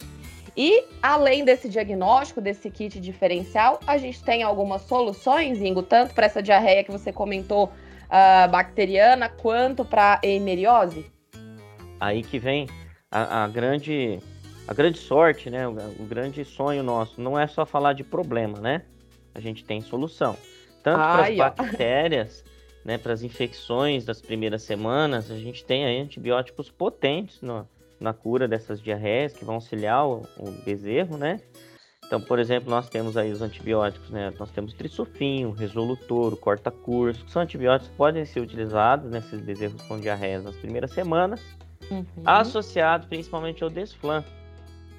E 0.56 0.84
além 1.02 1.46
desse 1.46 1.70
diagnóstico, 1.70 2.42
desse 2.42 2.70
kit 2.70 3.00
diferencial, 3.00 3.80
a 3.88 3.98
gente 3.98 4.22
tem 4.24 4.44
algumas 4.44 4.82
soluções, 4.82 5.62
Ingo, 5.62 5.82
tanto 5.82 6.14
para 6.14 6.26
essa 6.26 6.44
diarreia 6.44 6.84
que 6.84 6.92
você 6.92 7.12
comentou, 7.12 7.72
uh, 8.12 8.52
bacteriana, 8.52 9.30
quanto 9.30 9.86
para 9.86 10.20
a 10.22 10.28
hemeriose? 10.28 11.10
Aí 12.00 12.22
que 12.22 12.38
vem 12.38 12.68
a, 13.10 13.46
a 13.46 13.48
grande 13.48 14.20
a 14.68 14.74
grande 14.74 15.00
sorte, 15.00 15.50
né, 15.50 15.68
o, 15.68 15.72
o, 15.72 16.06
grande 16.06 16.46
sonho 16.46 16.84
nosso 16.84 17.20
não 17.20 17.38
é 17.38 17.48
só 17.48 17.66
falar 17.66 17.94
de 17.94 18.04
problema, 18.04 18.60
né? 18.60 18.84
A 19.34 19.40
gente 19.40 19.66
tem 19.66 19.82
solução. 19.82 20.38
Tanto 20.84 20.98
para 20.98 21.28
as 21.28 21.36
bactérias, 21.36 22.44
né, 22.86 22.98
para 22.98 23.14
as 23.14 23.24
infecções 23.24 24.06
das 24.06 24.22
primeiras 24.22 24.64
semanas, 24.64 25.32
a 25.32 25.38
gente 25.38 25.66
tem 25.66 25.86
aí 25.86 26.00
antibióticos 26.00 26.70
potentes 26.70 27.42
no, 27.42 27.68
na 28.02 28.14
cura 28.14 28.48
dessas 28.48 28.82
diarreias 28.82 29.34
que 29.34 29.46
vão 29.46 29.56
auxiliar 29.56 30.06
o, 30.06 30.24
o 30.38 30.52
bezerro, 30.66 31.18
né? 31.18 31.40
Então, 32.06 32.20
por 32.20 32.40
exemplo, 32.40 32.70
nós 32.70 32.90
temos 32.90 33.16
aí 33.16 33.32
os 33.32 33.42
antibióticos, 33.42 34.10
né? 34.10 34.34
Nós 34.38 34.52
temos 34.52 34.74
trisufim, 34.74 35.54
resolutor, 35.54 36.36
corta-curso, 36.36 37.24
que 37.24 37.32
são 37.32 37.42
antibióticos 37.42 37.90
que 37.90 37.96
podem 37.96 38.26
ser 38.26 38.42
utilizados 38.42 39.10
nesses 39.10 39.40
bezerros 39.40 39.82
com 39.84 39.98
diarreias 39.98 40.44
nas 40.44 40.58
primeiras 40.58 40.92
semanas, 40.92 41.42
uhum. 41.90 42.06
associados 42.26 43.08
principalmente 43.08 43.64
ao 43.64 43.70
desflan, 43.70 44.26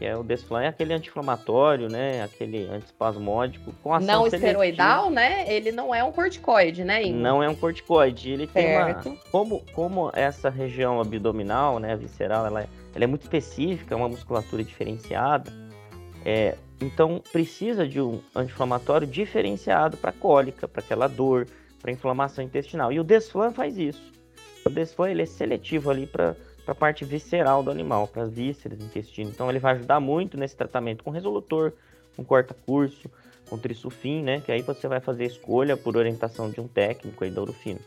que 0.02 0.06
é 0.08 0.16
o 0.16 0.24
Desflan, 0.24 0.62
é 0.62 0.66
aquele 0.66 0.92
anti-inflamatório, 0.94 1.88
né? 1.88 2.24
Aquele 2.24 2.64
antiespasmódico 2.64 3.72
com 3.84 3.94
ação 3.94 4.04
Não 4.04 4.26
esteroidal, 4.26 5.10
né? 5.10 5.44
Ele 5.46 5.70
não 5.70 5.94
é 5.94 6.02
um 6.02 6.10
corticoide, 6.10 6.82
né, 6.82 7.04
Ingo? 7.04 7.18
Não 7.18 7.40
é 7.40 7.48
um 7.48 7.54
corticoide. 7.54 8.32
Ele 8.32 8.48
certo. 8.48 9.02
tem 9.04 9.12
uma... 9.12 9.18
Como, 9.30 9.62
como 9.72 10.10
essa 10.12 10.50
região 10.50 11.00
abdominal, 11.00 11.78
né, 11.78 11.94
visceral, 11.94 12.44
ela 12.44 12.62
é, 12.62 12.68
ela 12.92 13.04
é 13.04 13.06
muito 13.06 13.22
específica, 13.22 13.94
é 13.94 13.96
uma 13.96 14.08
musculatura 14.08 14.64
diferenciada, 14.64 15.52
é, 16.24 16.56
então 16.80 17.22
precisa 17.30 17.86
de 17.86 18.00
um 18.00 18.20
anti-inflamatório 18.34 19.06
diferenciado 19.06 19.96
para 19.96 20.10
cólica, 20.10 20.66
para 20.66 20.82
aquela 20.82 21.06
dor, 21.06 21.46
para 21.80 21.92
inflamação 21.92 22.42
intestinal. 22.42 22.90
E 22.90 22.98
o 22.98 23.04
Desflan 23.04 23.52
faz 23.52 23.78
isso. 23.78 24.02
O 24.66 24.70
Desflan 24.70 25.10
ele 25.10 25.22
é 25.22 25.26
seletivo 25.26 25.92
ali 25.92 26.08
para 26.08 26.34
para 26.64 26.72
a 26.72 26.74
parte 26.74 27.04
visceral 27.04 27.62
do 27.62 27.70
animal, 27.70 28.06
para 28.06 28.22
as 28.22 28.32
vísceras, 28.32 28.80
intestino. 28.80 29.30
Então 29.30 29.48
ele 29.50 29.58
vai 29.58 29.74
ajudar 29.74 30.00
muito 30.00 30.36
nesse 30.36 30.56
tratamento 30.56 31.02
com 31.02 31.10
resolutor, 31.10 31.72
com 32.16 32.24
corta-curso, 32.24 33.10
com 33.48 33.58
trisufim, 33.58 34.22
né? 34.22 34.40
Que 34.44 34.52
aí 34.52 34.62
você 34.62 34.86
vai 34.86 35.00
fazer 35.00 35.24
escolha 35.24 35.76
por 35.76 35.96
orientação 35.96 36.50
de 36.50 36.60
um 36.60 36.68
técnico 36.68 37.24
aí 37.24 37.30
da 37.30 37.42
Urufino. 37.42 37.80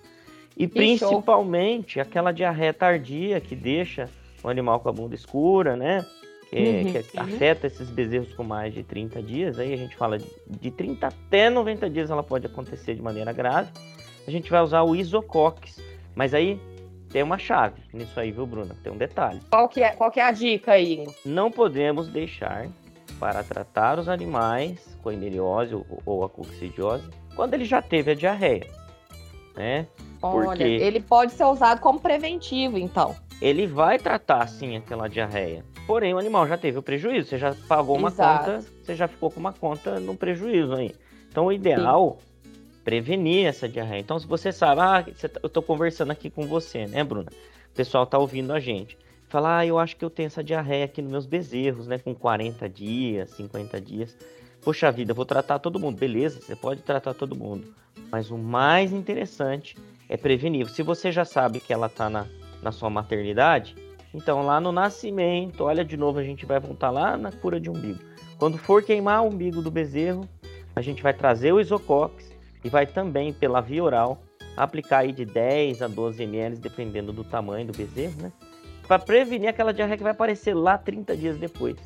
E, 0.58 0.68
principalmente 0.68 2.00
aquela 2.00 2.32
diarreia 2.32 2.74
tardia 2.74 3.42
que 3.42 3.56
deixa 3.56 4.10
o 4.42 4.48
animal 4.48 4.80
com 4.80 4.90
a 4.90 4.92
bunda 4.92 5.16
escura, 5.16 5.76
né? 5.76 6.06
Que, 6.50 6.58
uhum, 6.58 7.04
que 7.04 7.20
afeta 7.20 7.68
esses 7.68 7.90
bezerros 7.90 8.34
com 8.34 8.44
mais 8.44 8.74
de 8.74 8.84
30 8.84 9.22
dias. 9.22 9.60
Aí 9.60 9.74
a 9.74 9.78
gente 9.78 9.96
fala 9.96 10.18
de, 10.18 10.26
de 10.48 10.72
30 10.72 11.08
até 11.08 11.50
90 11.50 11.90
dias 11.90 12.10
ela 12.10 12.24
pode 12.24 12.46
acontecer 12.46 12.94
de 12.96 13.02
maneira 13.02 13.34
grave. 13.34 13.72
A 14.26 14.32
gente 14.32 14.50
vai 14.50 14.62
usar 14.62 14.84
o 14.84 14.96
isocox. 14.96 15.82
Mas 16.16 16.34
aí 16.34 16.60
tem 17.16 17.24
uma 17.24 17.38
chave 17.38 17.82
nisso 17.94 18.20
aí, 18.20 18.30
viu, 18.30 18.46
Bruna? 18.46 18.76
Tem 18.84 18.92
um 18.92 18.98
detalhe. 18.98 19.40
Qual 19.50 19.70
que 19.70 19.82
é, 19.82 19.92
qual 19.92 20.12
que 20.12 20.20
é 20.20 20.24
a 20.24 20.34
dica 20.34 20.74
aí? 20.74 21.08
Não 21.26 21.50
podemos 21.50 22.10
deixar 22.10 22.68
para 23.18 23.42
tratar 23.42 23.98
os 23.98 24.10
animais 24.10 24.98
com 25.02 25.08
a 25.08 25.14
emeriose 25.14 25.74
ou, 25.74 25.86
ou 26.06 26.26
a 26.26 26.30
coccidiose 26.30 27.10
quando 27.34 27.54
ele 27.54 27.64
já 27.64 27.82
teve 27.82 28.12
a 28.12 28.14
diarreia, 28.14 28.68
né? 29.56 29.88
Olha, 30.22 30.48
Porque 30.48 30.64
ele 30.64 31.00
pode 31.00 31.32
ser 31.32 31.46
usado 31.46 31.80
como 31.80 32.02
preventivo, 32.02 32.78
então. 32.78 33.16
Ele 33.42 33.66
vai 33.66 33.98
tratar, 33.98 34.46
sim, 34.50 34.76
aquela 34.76 35.08
diarreia. 35.08 35.64
Porém, 35.88 36.14
o 36.14 36.18
animal 36.18 36.46
já 36.50 36.58
teve 36.58 36.80
o 36.80 36.84
prejuízo. 36.84 37.30
Você 37.30 37.38
já 37.38 37.56
pagou 37.70 37.96
uma 37.96 38.10
Exato. 38.10 38.52
conta, 38.52 38.66
você 38.84 38.94
já 38.94 39.08
ficou 39.08 39.32
com 39.32 39.40
uma 39.40 39.54
conta 39.54 40.02
no 40.02 40.18
prejuízo 40.18 40.74
aí. 40.74 40.94
Então, 41.30 41.46
o 41.46 41.54
ideal 41.54 42.18
sim 42.20 42.35
prevenir 42.86 43.48
essa 43.48 43.68
diarreia. 43.68 44.00
Então, 44.00 44.20
se 44.20 44.28
você 44.28 44.52
sabe, 44.52 44.80
ah, 44.80 45.04
tá, 45.04 45.40
eu 45.42 45.48
estou 45.48 45.64
conversando 45.64 46.12
aqui 46.12 46.30
com 46.30 46.48
você, 46.48 46.86
né, 46.86 47.04
Bruna? 47.04 47.32
O 47.74 47.76
pessoal 47.76 48.04
está 48.04 48.18
ouvindo 48.20 48.54
a 48.54 48.60
gente. 48.60 48.96
Fala, 49.28 49.58
ah, 49.58 49.66
eu 49.66 49.80
acho 49.80 49.98
que 49.98 50.06
eu 50.06 50.10
tenho 50.10 50.28
essa 50.28 50.44
diarreia 50.44 50.86
aqui 50.86 51.02
nos 51.02 51.12
meus 51.12 51.26
bezerros, 51.26 51.88
né, 51.88 51.98
com 51.98 52.14
40 52.14 52.70
dias, 52.70 53.32
50 53.32 53.82
dias. 53.82 54.16
Poxa 54.62 54.92
vida, 54.92 55.16
vou 55.16 55.26
tratar 55.26 55.58
todo 55.58 55.80
mundo. 55.80 55.98
Beleza, 55.98 56.40
você 56.40 56.56
pode 56.56 56.84
tratar 56.84 57.16
todo 57.16 57.36
mundo. 57.36 57.74
Mas 58.12 58.30
o 58.30 58.38
mais 58.38 58.94
interessante 58.94 59.76
é 60.08 60.16
prevenir. 60.16 60.70
Se 60.70 60.84
você 60.84 61.12
já 61.12 61.26
sabe 61.26 61.60
que 61.60 61.74
ela 61.74 61.88
está 61.88 62.08
na, 62.08 62.28
na 62.62 62.72
sua 62.72 62.90
maternidade, 62.90 63.76
então 64.14 64.46
lá 64.46 64.62
no 64.62 64.72
nascimento, 64.72 65.64
olha 65.64 65.84
de 65.84 65.98
novo, 65.98 66.20
a 66.20 66.24
gente 66.24 66.46
vai 66.46 66.60
voltar 66.60 66.92
lá 66.92 67.18
na 67.18 67.32
cura 67.32 67.60
de 67.60 67.70
umbigo. 67.70 68.00
Quando 68.38 68.60
for 68.60 68.84
queimar 68.84 69.24
o 69.24 69.28
umbigo 69.28 69.62
do 69.62 69.72
bezerro, 69.72 70.30
a 70.76 70.82
gente 70.82 71.02
vai 71.02 71.14
trazer 71.14 71.52
o 71.52 71.60
isocox 71.60 72.25
e 72.66 72.70
vai 72.70 72.88
também, 72.88 73.32
pela 73.32 73.62
via 73.62 73.84
oral, 73.84 74.18
aplicar 74.58 75.00
aí 75.00 75.12
de 75.12 75.24
10 75.24 75.84
a 75.84 75.88
12 75.88 76.24
ml, 76.24 76.58
dependendo 76.58 77.14
do 77.14 77.24
tamanho 77.24 77.68
do 77.68 77.78
bezerro, 77.78 78.20
né? 78.20 78.32
Para 78.88 78.98
prevenir 78.98 79.50
aquela 79.50 79.72
diarreia 79.72 79.98
que 79.98 80.04
vai 80.04 80.14
aparecer 80.14 80.56
lá 80.56 80.76
30 80.76 81.16
dias 81.16 81.38
depois. 81.38 81.78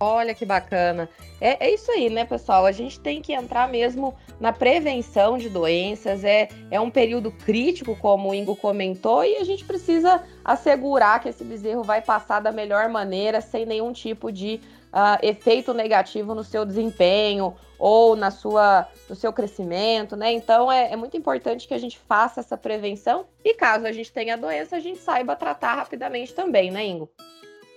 Olha 0.00 0.34
que 0.34 0.46
bacana. 0.46 1.10
É, 1.38 1.66
é, 1.66 1.74
isso 1.74 1.90
aí, 1.90 2.08
né, 2.08 2.24
pessoal? 2.24 2.64
A 2.64 2.72
gente 2.72 2.98
tem 2.98 3.20
que 3.20 3.34
entrar 3.34 3.68
mesmo 3.68 4.14
na 4.40 4.50
prevenção 4.50 5.36
de 5.36 5.50
doenças. 5.50 6.24
É, 6.24 6.48
é 6.70 6.80
um 6.80 6.88
período 6.88 7.30
crítico, 7.30 7.94
como 7.96 8.30
o 8.30 8.34
Ingo 8.34 8.56
comentou, 8.56 9.24
e 9.24 9.36
a 9.36 9.44
gente 9.44 9.64
precisa 9.66 10.22
assegurar 10.42 11.20
que 11.20 11.28
esse 11.28 11.44
bezerro 11.44 11.82
vai 11.82 12.00
passar 12.00 12.40
da 12.40 12.50
melhor 12.50 12.88
maneira, 12.88 13.42
sem 13.42 13.66
nenhum 13.66 13.92
tipo 13.92 14.32
de 14.32 14.58
uh, 14.92 15.18
efeito 15.22 15.72
negativo 15.72 16.34
no 16.34 16.44
seu 16.44 16.64
desempenho 16.64 17.54
ou 17.78 18.16
na 18.16 18.30
sua, 18.30 18.88
no 19.08 19.14
seu 19.14 19.32
crescimento, 19.32 20.16
né? 20.16 20.32
Então 20.32 20.70
é, 20.70 20.92
é, 20.92 20.96
muito 20.96 21.16
importante 21.16 21.68
que 21.68 21.74
a 21.74 21.78
gente 21.78 21.98
faça 21.98 22.40
essa 22.40 22.56
prevenção 22.56 23.26
e 23.44 23.54
caso 23.54 23.86
a 23.86 23.92
gente 23.92 24.12
tenha 24.12 24.34
a 24.34 24.36
doença, 24.36 24.76
a 24.76 24.80
gente 24.80 24.98
saiba 24.98 25.36
tratar 25.36 25.74
rapidamente 25.74 26.34
também, 26.34 26.70
né, 26.70 26.84
Ingo? 26.84 27.08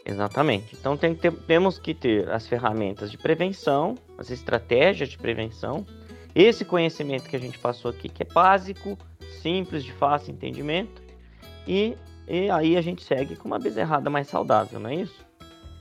Exatamente. 0.04 0.76
Então 0.76 0.98
tem 0.98 1.14
temos 1.16 1.78
que 1.78 1.94
ter 1.94 2.30
as 2.30 2.48
ferramentas 2.48 3.12
de 3.12 3.18
prevenção, 3.18 3.96
as 4.18 4.32
estratégias 4.32 5.10
de 5.10 5.18
prevenção, 5.18 5.86
esse 6.34 6.66
conhecimento 6.66 7.30
que 7.30 7.36
a 7.36 7.40
gente 7.40 7.60
passou 7.60 7.92
aqui, 7.92 8.10
que 8.10 8.24
é 8.24 8.26
básico, 8.26 8.98
simples, 9.42 9.84
de 9.84 9.92
fácil 9.92 10.32
entendimento, 10.32 11.02
e, 11.68 11.96
e 12.28 12.50
aí 12.50 12.78
a 12.78 12.82
gente 12.82 13.04
segue 13.04 13.36
com 13.36 13.48
uma 13.48 13.60
bezerrada 13.60 14.10
mais 14.10 14.28
saudável, 14.28 14.80
não 14.80 14.90
é 14.90 14.96
isso? 14.96 15.31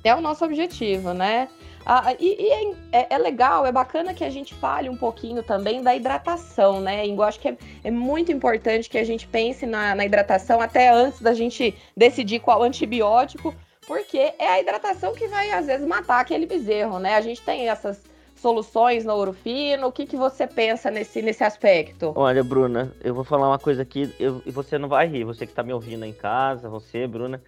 É 0.03 0.15
o 0.15 0.21
nosso 0.21 0.45
objetivo, 0.45 1.13
né? 1.13 1.49
Ah, 1.85 2.15
e, 2.19 2.37
e 2.39 2.51
é, 2.51 3.01
é, 3.01 3.07
é, 3.15 3.19
legal, 3.19 3.65
é 3.65 3.73
bacana 3.73 4.13
que 4.13 4.23
a 4.23 4.31
gente 4.31 4.55
fale 4.55 4.89
um 4.89 4.97
pouquinho 4.97 5.43
também 5.43 5.83
da 5.83 5.95
hidratação, 5.95 6.81
né? 6.81 7.07
Eu 7.07 7.23
acho 7.23 7.41
que 7.41 7.49
é, 7.49 7.57
é 7.85 7.91
muito 7.91 8.31
importante 8.31 8.89
que 8.89 8.99
a 8.99 9.05
gente 9.05 9.27
pense 9.27 9.65
na, 9.67 9.95
na, 9.95 10.05
hidratação 10.05 10.61
até 10.61 10.91
antes 10.91 11.21
da 11.21 11.33
gente 11.33 11.75
decidir 11.97 12.41
qual 12.41 12.63
antibiótico, 12.63 13.55
porque 13.87 14.19
é 14.39 14.49
a 14.49 14.61
hidratação 14.61 15.15
que 15.15 15.27
vai, 15.27 15.51
às 15.51 15.67
vezes, 15.67 15.87
matar 15.87 16.21
aquele 16.21 16.47
bezerro, 16.47 16.99
né? 16.99 17.15
A 17.15 17.21
gente 17.21 17.41
tem 17.41 17.69
essas 17.69 18.03
soluções 18.37 19.05
no 19.05 19.15
ouro 19.15 19.33
fino. 19.33 19.87
O 19.87 19.93
que, 19.93 20.07
que 20.07 20.17
você 20.17 20.47
pensa 20.47 20.91
nesse, 20.91 21.23
nesse 21.23 21.45
aspecto? 21.45 22.13
Olha, 22.15 22.45
Bruna, 22.45 22.93
eu 23.03 23.15
vou 23.15 23.25
falar 23.25 23.49
uma 23.49 23.59
coisa 23.59 23.83
aqui 23.83 24.15
e 24.19 24.51
você 24.51 24.79
não 24.79 24.89
vai 24.89 25.07
rir. 25.07 25.25
Você 25.25 25.47
que 25.47 25.53
está 25.53 25.63
me 25.63 25.73
ouvindo 25.73 26.05
em 26.05 26.13
casa, 26.13 26.69
você, 26.69 27.07
Bruna 27.07 27.43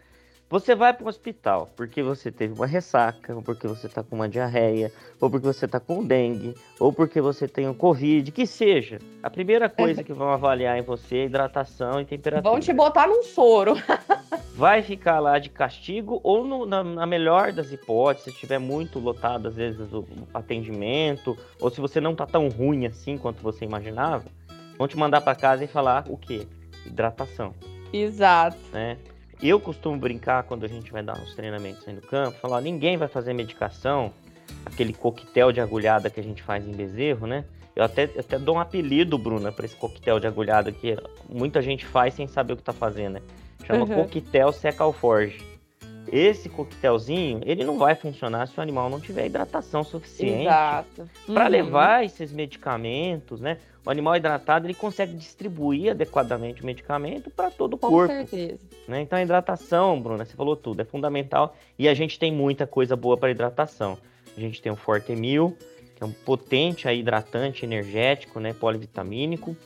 você 0.53 0.75
vai 0.75 0.93
para 0.93 1.07
o 1.07 1.09
hospital 1.09 1.71
porque 1.75 2.03
você 2.03 2.31
teve 2.31 2.53
uma 2.53 2.67
ressaca, 2.67 3.35
ou 3.35 3.41
porque 3.41 3.67
você 3.67 3.87
está 3.87 4.03
com 4.03 4.17
uma 4.17 4.29
diarreia, 4.29 4.93
ou 5.19 5.31
porque 5.31 5.47
você 5.47 5.65
está 5.65 5.81
com 5.81 6.05
dengue, 6.05 6.55
ou 6.79 6.93
porque 6.93 7.23
você 7.23 7.49
tem 7.49 7.67
um 7.67 7.73
Covid, 7.73 8.31
que 8.31 8.47
seja. 8.47 8.99
A 9.23 9.31
primeira 9.31 9.71
coisa 9.71 10.05
que 10.05 10.13
vão 10.13 10.29
avaliar 10.29 10.79
em 10.79 10.83
você 10.83 11.17
é 11.17 11.25
hidratação 11.25 12.03
e 12.03 12.05
temperatura. 12.05 12.51
Vão 12.51 12.61
te 12.61 12.71
botar 12.71 13.07
num 13.07 13.23
soro. 13.23 13.73
vai 14.55 14.83
ficar 14.83 15.21
lá 15.21 15.39
de 15.39 15.49
castigo, 15.49 16.21
ou 16.23 16.45
no, 16.45 16.67
na, 16.67 16.85
na, 16.85 17.07
melhor 17.07 17.51
das 17.51 17.73
hipóteses, 17.73 18.25
se 18.25 18.31
estiver 18.31 18.59
muito 18.59 18.99
lotado, 18.99 19.49
às 19.49 19.57
vezes, 19.57 19.91
o 19.91 20.05
atendimento, 20.35 21.35
ou 21.59 21.71
se 21.71 21.81
você 21.81 21.99
não 21.99 22.13
está 22.13 22.27
tão 22.27 22.51
ruim 22.51 22.85
assim 22.85 23.17
quanto 23.17 23.43
você 23.43 23.65
imaginava, 23.65 24.27
vão 24.77 24.87
te 24.87 24.99
mandar 24.99 25.23
para 25.23 25.35
casa 25.35 25.65
e 25.65 25.67
falar 25.67 26.05
o 26.09 26.19
quê? 26.19 26.47
Hidratação. 26.85 27.55
Exato. 27.91 28.59
Né? 28.71 28.99
Eu 29.43 29.59
costumo 29.59 29.97
brincar 29.97 30.45
quando 30.45 30.65
a 30.65 30.69
gente 30.69 30.93
vai 30.93 31.03
dar 31.03 31.19
uns 31.19 31.35
treinamentos 31.35 31.87
aí 31.87 31.95
no 31.95 32.01
campo, 32.01 32.39
falar, 32.39 32.61
ninguém 32.61 32.97
vai 32.97 33.09
fazer 33.09 33.33
medicação, 33.33 34.13
aquele 34.65 34.93
coquetel 34.93 35.51
de 35.51 35.61
agulhada 35.61 36.09
que 36.09 36.21
a 36.21 36.23
gente 36.23 36.43
faz 36.43 36.67
em 36.67 36.73
bezerro, 36.73 37.27
né? 37.27 37.45
Eu 37.75 37.85
até, 37.85 38.05
até 38.05 38.39
dou 38.39 38.57
um 38.57 38.61
apelido, 38.61 39.19
Bruna, 39.19 39.51
para 39.51 39.65
esse 39.65 39.75
coquetel 39.75 40.21
de 40.21 40.27
agulhada 40.27 40.71
que 40.71 40.97
muita 41.29 41.61
gente 41.61 41.85
faz 41.85 42.15
sem 42.15 42.27
saber 42.29 42.53
o 42.53 42.57
que 42.57 42.63
tá 42.63 42.73
fazendo, 42.73 43.15
né? 43.15 43.23
Chama 43.67 43.81
uhum. 43.81 44.05
coquetel 44.05 44.53
Secalforge. 44.53 45.52
Esse 46.11 46.49
coquetelzinho, 46.49 47.41
ele 47.45 47.65
não 47.65 47.79
vai 47.79 47.95
funcionar 47.95 48.47
se 48.49 48.59
o 48.59 48.63
animal 48.63 48.91
não 48.91 49.01
tiver 49.01 49.27
hidratação 49.27 49.85
suficiente 49.85 50.49
para 51.27 51.45
uhum. 51.45 51.51
levar 51.51 52.05
esses 52.05 52.33
medicamentos, 52.33 53.41
né? 53.41 53.59
O 53.85 53.91
animal 53.91 54.17
hidratado 54.17 54.67
ele 54.67 54.75
consegue 54.75 55.15
distribuir 55.15 55.91
adequadamente 55.91 56.63
o 56.63 56.67
medicamento 56.67 57.31
para 57.31 57.51
todo 57.51 57.75
o 57.75 57.79
Com 57.79 57.89
corpo. 57.89 58.15
Com 58.15 58.27
certeza. 58.27 58.61
Né? 58.87 59.01
Então 59.01 59.19
a 59.19 59.23
hidratação, 59.23 60.01
Bruna, 60.01 60.25
você 60.25 60.37
falou 60.37 60.55
tudo, 60.55 60.81
é 60.81 60.85
fundamental 60.85 61.57
e 61.79 61.89
a 61.89 61.95
gente 61.95 62.19
tem 62.19 62.33
muita 62.33 62.67
coisa 62.67 62.95
boa 62.95 63.17
para 63.17 63.31
hidratação. 63.31 63.99
A 64.37 64.41
gente 64.41 64.63
tem 64.63 64.71
o 64.71 64.77
Forte 64.77 65.15
Mil, 65.17 65.57
que 65.97 66.03
é 66.03 66.07
um 66.07 66.13
potente 66.13 66.89
hidratante 66.89 67.65
energético, 67.65 68.39
né, 68.39 68.53
polivitamínico. 68.53 69.57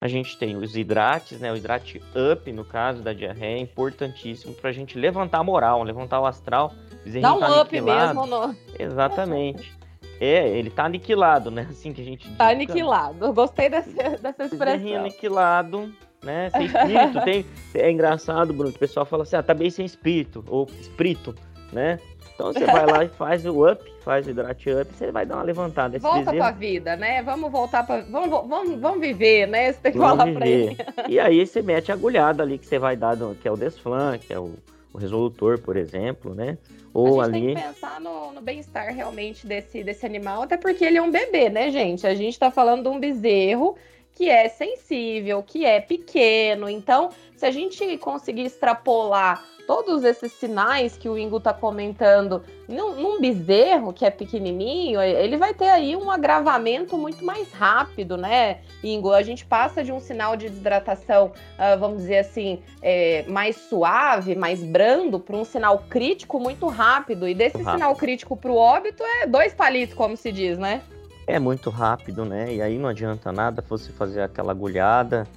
A 0.00 0.06
gente 0.06 0.38
tem 0.38 0.56
os 0.56 0.76
hidrates, 0.76 1.40
né? 1.40 1.52
O 1.52 1.56
hidrate 1.56 2.00
up, 2.32 2.52
no 2.52 2.64
caso 2.64 3.02
da 3.02 3.12
diarreia, 3.12 3.56
é 3.56 3.60
importantíssimo 3.60 4.54
para 4.54 4.70
a 4.70 4.72
gente 4.72 4.96
levantar 4.96 5.38
a 5.38 5.44
moral, 5.44 5.82
levantar 5.82 6.20
o 6.20 6.26
astral. 6.26 6.72
Dá 7.20 7.34
um 7.34 7.40
tá 7.40 7.62
up 7.62 7.80
mesmo. 7.80 8.26
No... 8.26 8.54
Exatamente. 8.78 9.76
É, 10.20 10.48
ele 10.48 10.70
tá 10.70 10.84
aniquilado, 10.84 11.50
né? 11.50 11.66
Assim 11.70 11.92
que 11.92 12.00
a 12.00 12.04
gente. 12.04 12.30
Tá 12.36 12.50
aniquilado. 12.50 13.32
gostei 13.32 13.68
dessa, 13.68 13.90
dessa 14.18 14.44
expressão. 14.44 14.96
aniquilado, 14.96 15.92
né? 16.22 16.50
Sem 16.50 16.66
espírito. 16.66 17.24
tem, 17.24 17.46
é 17.74 17.90
engraçado, 17.90 18.52
Bruno, 18.52 18.70
o 18.74 18.78
pessoal 18.78 19.06
fala 19.06 19.22
assim, 19.22 19.36
ah, 19.36 19.42
tá 19.42 19.54
bem 19.54 19.70
sem 19.70 19.84
espírito, 19.84 20.44
ou 20.48 20.68
espírito, 20.80 21.34
né? 21.72 21.98
Então 22.38 22.52
você 22.52 22.64
vai 22.64 22.86
lá 22.86 23.04
e 23.04 23.08
faz 23.08 23.44
o 23.44 23.68
up, 23.68 23.82
faz 24.04 24.24
o 24.24 24.30
hidrate 24.30 24.70
up, 24.70 24.88
você 24.94 25.10
vai 25.10 25.26
dar 25.26 25.34
uma 25.34 25.42
levantada. 25.42 25.96
Esse 25.96 26.04
Volta 26.04 26.30
bezerro... 26.30 26.36
pra 26.36 26.50
vida, 26.52 26.94
né? 26.94 27.20
Vamos 27.20 27.50
voltar 27.50 27.84
pra. 27.84 28.02
Vamos, 28.02 28.30
vamos, 28.30 28.80
vamos 28.80 29.00
viver, 29.00 29.48
né? 29.48 29.72
Você 29.72 29.80
tem 29.80 29.90
que 29.90 29.98
vamos 29.98 30.18
falar 30.18 30.26
viver. 30.26 30.76
pra 30.76 31.02
ele. 31.02 31.12
E 31.12 31.18
aí 31.18 31.44
você 31.44 31.60
mete 31.62 31.90
a 31.90 31.96
agulhada 31.96 32.44
ali 32.44 32.56
que 32.56 32.64
você 32.64 32.78
vai 32.78 32.96
dar, 32.96 33.16
que 33.42 33.48
é 33.48 33.50
o 33.50 33.56
desflan, 33.56 34.18
que 34.18 34.32
é 34.32 34.38
o, 34.38 34.52
o 34.94 34.98
resolutor, 34.98 35.58
por 35.58 35.76
exemplo, 35.76 36.32
né? 36.32 36.56
Ou 36.94 37.20
a 37.20 37.24
gente 37.24 37.34
ali. 37.34 37.46
tem 37.46 37.56
que 37.56 37.68
pensar 37.70 38.00
no, 38.00 38.30
no 38.30 38.40
bem-estar 38.40 38.94
realmente 38.94 39.44
desse, 39.44 39.82
desse 39.82 40.06
animal, 40.06 40.42
até 40.42 40.56
porque 40.56 40.84
ele 40.84 40.96
é 40.96 41.02
um 41.02 41.10
bebê, 41.10 41.48
né, 41.48 41.72
gente? 41.72 42.06
A 42.06 42.14
gente 42.14 42.34
está 42.34 42.52
falando 42.52 42.84
de 42.84 42.88
um 42.88 43.00
bezerro 43.00 43.76
que 44.18 44.28
é 44.28 44.48
sensível, 44.48 45.44
que 45.44 45.64
é 45.64 45.80
pequeno. 45.80 46.68
Então, 46.68 47.10
se 47.36 47.46
a 47.46 47.52
gente 47.52 47.96
conseguir 47.98 48.46
extrapolar 48.46 49.44
todos 49.64 50.02
esses 50.02 50.32
sinais 50.32 50.96
que 50.96 51.08
o 51.08 51.16
Ingo 51.16 51.36
está 51.36 51.54
comentando 51.54 52.42
num, 52.66 52.96
num, 52.96 53.20
bezerro 53.20 53.92
que 53.92 54.04
é 54.04 54.10
pequenininho, 54.10 55.00
ele 55.00 55.36
vai 55.36 55.54
ter 55.54 55.68
aí 55.68 55.94
um 55.94 56.10
agravamento 56.10 56.98
muito 56.98 57.24
mais 57.24 57.52
rápido, 57.52 58.16
né, 58.16 58.58
Ingo? 58.82 59.12
A 59.12 59.22
gente 59.22 59.46
passa 59.46 59.84
de 59.84 59.92
um 59.92 60.00
sinal 60.00 60.34
de 60.34 60.48
desidratação, 60.48 61.26
uh, 61.26 61.78
vamos 61.78 61.98
dizer 61.98 62.18
assim, 62.18 62.60
é, 62.82 63.24
mais 63.28 63.54
suave, 63.54 64.34
mais 64.34 64.64
brando, 64.64 65.20
para 65.20 65.36
um 65.36 65.44
sinal 65.44 65.84
crítico 65.88 66.40
muito 66.40 66.66
rápido. 66.66 67.28
E 67.28 67.34
desse 67.34 67.58
rápido. 67.58 67.72
sinal 67.72 67.94
crítico 67.94 68.36
para 68.36 68.50
o 68.50 68.56
óbito 68.56 69.04
é 69.04 69.28
dois 69.28 69.54
palitos, 69.54 69.94
como 69.94 70.16
se 70.16 70.32
diz, 70.32 70.58
né? 70.58 70.82
É 71.28 71.38
muito 71.38 71.68
rápido, 71.68 72.24
né? 72.24 72.54
E 72.54 72.62
aí 72.62 72.78
não 72.78 72.88
adianta 72.88 73.30
nada 73.30 73.62
você 73.68 73.92
fazer 73.92 74.22
aquela 74.22 74.52
agulhada 74.52 75.28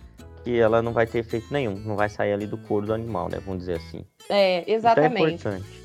que 0.41 0.57
ela 0.57 0.81
não 0.81 0.93
vai 0.93 1.05
ter 1.05 1.19
efeito 1.19 1.51
nenhum, 1.51 1.75
não 1.75 1.97
vai 1.97 2.07
sair 2.07 2.31
ali 2.31 2.47
do 2.47 2.57
couro 2.57 2.87
do 2.87 2.93
animal, 2.93 3.29
né? 3.29 3.39
Vamos 3.45 3.59
dizer 3.59 3.75
assim. 3.75 4.05
É, 4.29 4.63
exatamente. 4.65 5.35
Então 5.35 5.51
é 5.51 5.55
importante. 5.57 5.81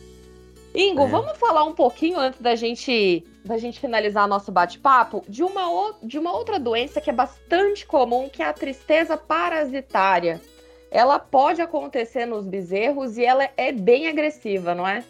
Ingo, 0.73 1.03
é. 1.03 1.09
vamos 1.09 1.37
falar 1.39 1.65
um 1.65 1.75
pouquinho 1.75 2.19
antes 2.21 2.41
da 2.41 2.55
gente 2.55 3.25
da 3.45 3.59
gente 3.59 3.81
finalizar 3.81 4.29
nosso 4.29 4.53
bate-papo 4.53 5.25
de 5.29 5.43
uma, 5.43 5.95
de 6.03 6.19
uma 6.19 6.33
outra 6.33 6.59
doença 6.59 7.01
que 7.01 7.11
é 7.11 7.13
bastante 7.13 7.87
comum, 7.87 8.29
que 8.29 8.43
é 8.43 8.47
a 8.47 8.53
tristeza 8.53 9.17
parasitária. 9.17 10.41
Ela 10.91 11.19
pode 11.19 11.61
acontecer 11.61 12.27
nos 12.27 12.47
bezerros 12.47 13.19
e 13.19 13.25
ela 13.25 13.49
é 13.57 13.73
bem 13.73 14.07
agressiva, 14.07 14.75
não 14.75 14.87
é? 14.87 15.03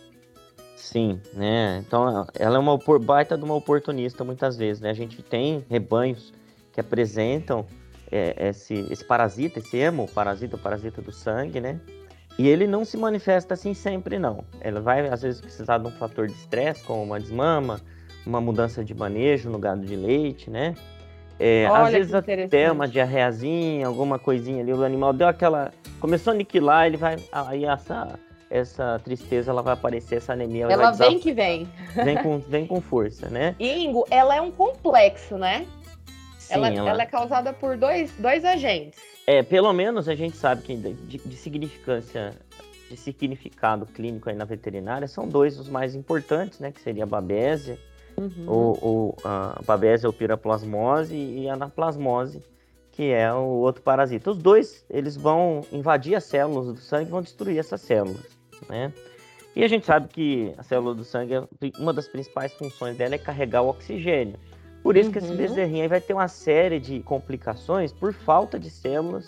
Sim, 0.77 1.21
né? 1.33 1.83
Então 1.87 2.27
ela 2.39 2.57
é 2.57 2.59
uma 2.59 2.79
baita 3.01 3.37
de 3.37 3.43
uma 3.43 3.55
oportunista 3.55 4.23
muitas 4.23 4.57
vezes, 4.57 4.81
né? 4.81 4.91
A 4.91 4.95
gente 4.95 5.23
tem 5.23 5.65
rebanhos 5.69 6.33
que 6.71 6.79
apresentam 6.79 7.67
é, 8.13 8.49
esse, 8.51 8.87
esse 8.91 9.05
parasita, 9.05 9.59
esse 9.59 9.79
emo, 9.79 10.07
parasita, 10.15 10.59
parasita 10.59 11.01
do 11.01 11.11
sangue, 11.11 11.61
né? 11.61 11.81
E 12.39 12.47
ele 12.47 12.67
não 12.67 12.85
se 12.85 12.99
manifesta 12.99 13.55
assim 13.55 13.73
sempre, 13.73 14.19
não. 14.19 14.45
Ela 14.61 14.81
vai, 14.81 15.09
às 15.09 15.23
vezes, 15.23 15.41
precisar 15.41 15.79
de 15.79 15.89
um 15.89 15.91
fator 15.91 16.27
de 16.27 16.35
estresse, 16.35 16.85
como 16.85 17.03
uma 17.03 17.19
desmama, 17.19 17.81
uma 18.27 18.41
mudança 18.41 18.85
de 18.85 18.95
manejo 18.95 19.49
no 19.49 19.59
gado 19.59 19.81
de 19.87 19.97
leite, 19.97 20.51
né? 20.51 20.75
É, 21.39 21.67
às 21.67 21.93
vezes 21.93 22.15
até 22.15 22.71
uma 22.71 22.89
diarreazinha, 22.89 23.87
alguma 23.87 24.19
coisinha 24.19 24.63
ali, 24.63 24.73
o 24.73 24.85
animal 24.85 25.13
deu 25.13 25.29
aquela. 25.29 25.73
Começou 26.01 26.31
a 26.31 26.35
aniquilar, 26.35 26.87
ele 26.87 26.97
vai. 26.97 27.17
Aí 27.31 27.65
essa, 27.65 28.19
essa 28.51 29.01
tristeza 29.03 29.51
ela 29.51 29.63
vai 29.63 29.75
aparecer, 29.75 30.17
essa 30.17 30.33
anemia. 30.33 30.65
Ela, 30.65 30.73
ela 30.73 30.93
vem 30.93 31.19
que 31.19 31.33
vem. 31.33 31.69
Vem 31.95 32.17
com, 32.23 32.39
vem 32.39 32.67
com 32.67 32.81
força, 32.81 33.29
né? 33.29 33.55
Ingo, 33.61 34.07
ela 34.11 34.37
é 34.37 34.41
um 34.41 34.51
complexo, 34.51 35.37
né? 35.37 35.67
Sim, 36.39 36.55
ela, 36.55 36.69
ela... 36.69 36.91
ela, 36.91 37.03
é 37.03 37.07
causada 37.07 37.53
por 37.53 37.77
dois, 37.77 38.13
dois 38.19 38.45
agentes. 38.45 39.01
É, 39.27 39.43
pelo 39.43 39.73
menos 39.73 40.09
a 40.09 40.15
gente 40.15 40.37
sabe 40.37 40.63
que 40.63 40.77
de, 40.77 41.19
de 41.19 41.37
significância, 41.37 42.35
de 42.89 42.97
significado 42.97 43.85
clínico 43.87 44.31
aí 44.31 44.37
na 44.37 44.45
veterinária, 44.45 45.09
são 45.09 45.27
dois 45.27 45.59
os 45.59 45.69
mais 45.69 45.95
importantes, 45.97 46.61
né? 46.61 46.71
Que 46.71 46.81
seria 46.81 47.03
a 47.03 47.07
babésia, 47.07 47.77
uhum. 48.17 48.45
ou, 48.47 48.79
ou 48.81 49.17
a 49.25 49.61
babésia 49.67 50.09
ou 50.09 50.13
piraplasmose 50.13 51.17
e 51.17 51.49
a 51.49 51.55
anaplasmose, 51.55 52.43
que 52.93 53.11
é 53.11 53.33
o 53.33 53.59
outro 53.61 53.83
parasita. 53.83 54.31
Os 54.31 54.39
dois, 54.39 54.85
eles 54.89 55.17
vão 55.17 55.63
invadir 55.73 56.15
as 56.15 56.25
células 56.25 56.67
do 56.67 56.81
sangue 56.81 57.09
e 57.09 57.11
vão 57.11 57.23
destruir 57.23 57.59
essas 57.59 57.81
células, 57.81 58.36
né? 58.69 58.93
E 59.57 59.65
a 59.65 59.69
gente 59.69 59.87
sabe 59.87 60.09
que 60.09 60.53
a 60.59 60.63
célula 60.63 60.95
do 60.95 61.03
sangue, 61.03 61.33
uma 61.79 61.93
das 61.93 62.07
principais 62.07 62.53
funções 62.53 62.95
dela 62.99 63.15
é 63.15 63.19
carregar 63.19 63.63
o 63.63 63.69
oxigênio. 63.69 64.39
Por 64.83 64.97
isso 64.99 65.07
uhum. 65.07 65.13
que 65.13 65.19
esse 65.19 65.31
uhum. 65.31 65.37
bezerrinho 65.37 65.83
aí 65.83 65.89
vai 65.89 66.01
ter 66.01 66.13
uma 66.13 66.29
série 66.29 66.79
de 66.79 67.01
complicações 67.01 67.91
por 67.91 68.13
falta 68.13 68.59
de 68.59 68.69
células, 68.69 69.27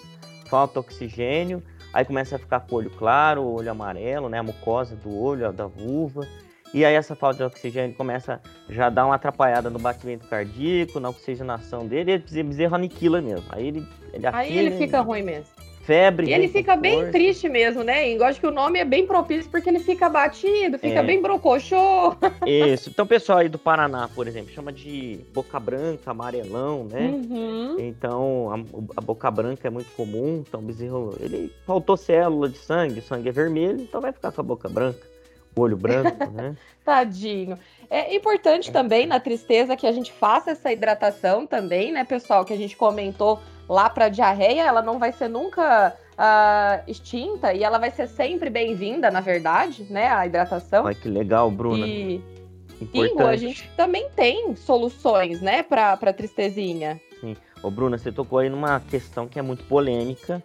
falta 0.50 0.74
de 0.74 0.78
oxigênio, 0.80 1.62
aí 1.94 2.04
começa 2.04 2.36
a 2.36 2.38
ficar 2.38 2.60
com 2.60 2.74
o 2.74 2.78
olho 2.78 2.90
claro, 2.90 3.40
o 3.40 3.54
olho 3.54 3.70
amarelo, 3.70 4.28
né, 4.28 4.38
a 4.38 4.42
mucosa 4.42 4.94
do 4.94 5.18
olho, 5.18 5.50
da 5.50 5.66
vulva, 5.66 6.28
e 6.74 6.84
aí 6.84 6.94
essa 6.94 7.16
falta 7.16 7.38
de 7.38 7.44
oxigênio 7.44 7.96
começa 7.96 8.40
já 8.68 8.86
a 8.86 8.90
dar 8.90 9.06
uma 9.06 9.14
atrapalhada 9.14 9.70
no 9.70 9.78
batimento 9.78 10.28
cardíaco, 10.28 11.00
na 11.00 11.08
oxigenação 11.08 11.86
dele, 11.86 12.22
e 12.30 12.40
o 12.40 12.44
bezerro 12.44 12.74
aniquila 12.74 13.22
mesmo. 13.22 13.46
Aí 13.48 13.68
ele, 13.68 13.88
ele 14.12 14.26
Aí 14.26 14.58
ele 14.58 14.72
fica 14.72 15.00
ruim 15.00 15.22
mesmo 15.22 15.57
febre. 15.88 16.28
E 16.28 16.34
ele 16.34 16.48
fica 16.48 16.76
bem 16.76 17.10
triste 17.10 17.48
mesmo, 17.48 17.82
né? 17.82 18.10
Eu 18.10 18.22
acho 18.22 18.38
que 18.38 18.46
o 18.46 18.50
nome 18.50 18.78
é 18.78 18.84
bem 18.84 19.06
propício 19.06 19.50
porque 19.50 19.70
ele 19.70 19.78
fica 19.78 20.06
batido, 20.06 20.78
fica 20.78 20.98
é. 20.98 21.02
bem 21.02 21.22
brocochô. 21.22 22.14
Isso. 22.46 22.90
Então, 22.90 23.06
o 23.06 23.08
pessoal 23.08 23.38
aí 23.38 23.48
do 23.48 23.58
Paraná, 23.58 24.06
por 24.14 24.28
exemplo, 24.28 24.52
chama 24.52 24.70
de 24.70 25.20
boca 25.32 25.58
branca, 25.58 26.10
amarelão, 26.10 26.84
né? 26.84 27.06
Uhum. 27.08 27.76
Então, 27.78 28.50
a, 28.52 28.98
a, 28.98 29.00
boca 29.00 29.30
branca 29.30 29.66
é 29.66 29.70
muito 29.70 29.90
comum. 29.92 30.44
Então, 30.46 30.60
o 30.60 30.62
bezerro, 30.62 31.16
ele 31.20 31.50
faltou 31.66 31.96
célula 31.96 32.50
de 32.50 32.58
sangue, 32.58 33.00
o 33.00 33.02
sangue 33.02 33.30
é 33.30 33.32
vermelho, 33.32 33.80
então 33.80 34.02
vai 34.02 34.12
ficar 34.12 34.30
com 34.30 34.42
a 34.42 34.44
boca 34.44 34.68
branca, 34.68 35.00
o 35.56 35.60
olho 35.62 35.78
branco, 35.78 36.28
né? 36.30 36.54
Tadinho. 36.84 37.58
É 37.88 38.14
importante 38.14 38.70
também 38.70 39.06
na 39.06 39.18
tristeza 39.18 39.74
que 39.74 39.86
a 39.86 39.92
gente 39.92 40.12
faça 40.12 40.50
essa 40.50 40.70
hidratação 40.70 41.46
também, 41.46 41.92
né, 41.92 42.04
pessoal? 42.04 42.44
Que 42.44 42.52
a 42.52 42.58
gente 42.58 42.76
comentou 42.76 43.40
lá 43.68 43.90
para 43.90 44.08
diarreia, 44.08 44.62
ela 44.62 44.82
não 44.82 44.98
vai 44.98 45.12
ser 45.12 45.28
nunca 45.28 45.94
uh, 46.18 46.90
extinta 46.90 47.52
e 47.52 47.62
ela 47.62 47.78
vai 47.78 47.90
ser 47.90 48.08
sempre 48.08 48.50
bem-vinda, 48.50 49.10
na 49.10 49.20
verdade, 49.20 49.86
né? 49.90 50.08
A 50.08 50.26
hidratação. 50.26 50.86
Ai, 50.86 50.94
que 50.94 51.08
legal, 51.08 51.50
Bruna. 51.50 51.86
E, 51.86 52.22
Ingo, 52.94 53.26
a 53.26 53.36
gente 53.36 53.68
também 53.76 54.08
tem 54.14 54.54
soluções, 54.54 55.40
né, 55.40 55.62
para 55.62 56.12
tristezinha. 56.12 57.00
Sim. 57.20 57.36
Ô, 57.62 57.70
Bruna, 57.70 57.98
você 57.98 58.12
tocou 58.12 58.38
aí 58.38 58.48
numa 58.48 58.80
questão 58.80 59.26
que 59.26 59.38
é 59.38 59.42
muito 59.42 59.64
polêmica, 59.64 60.42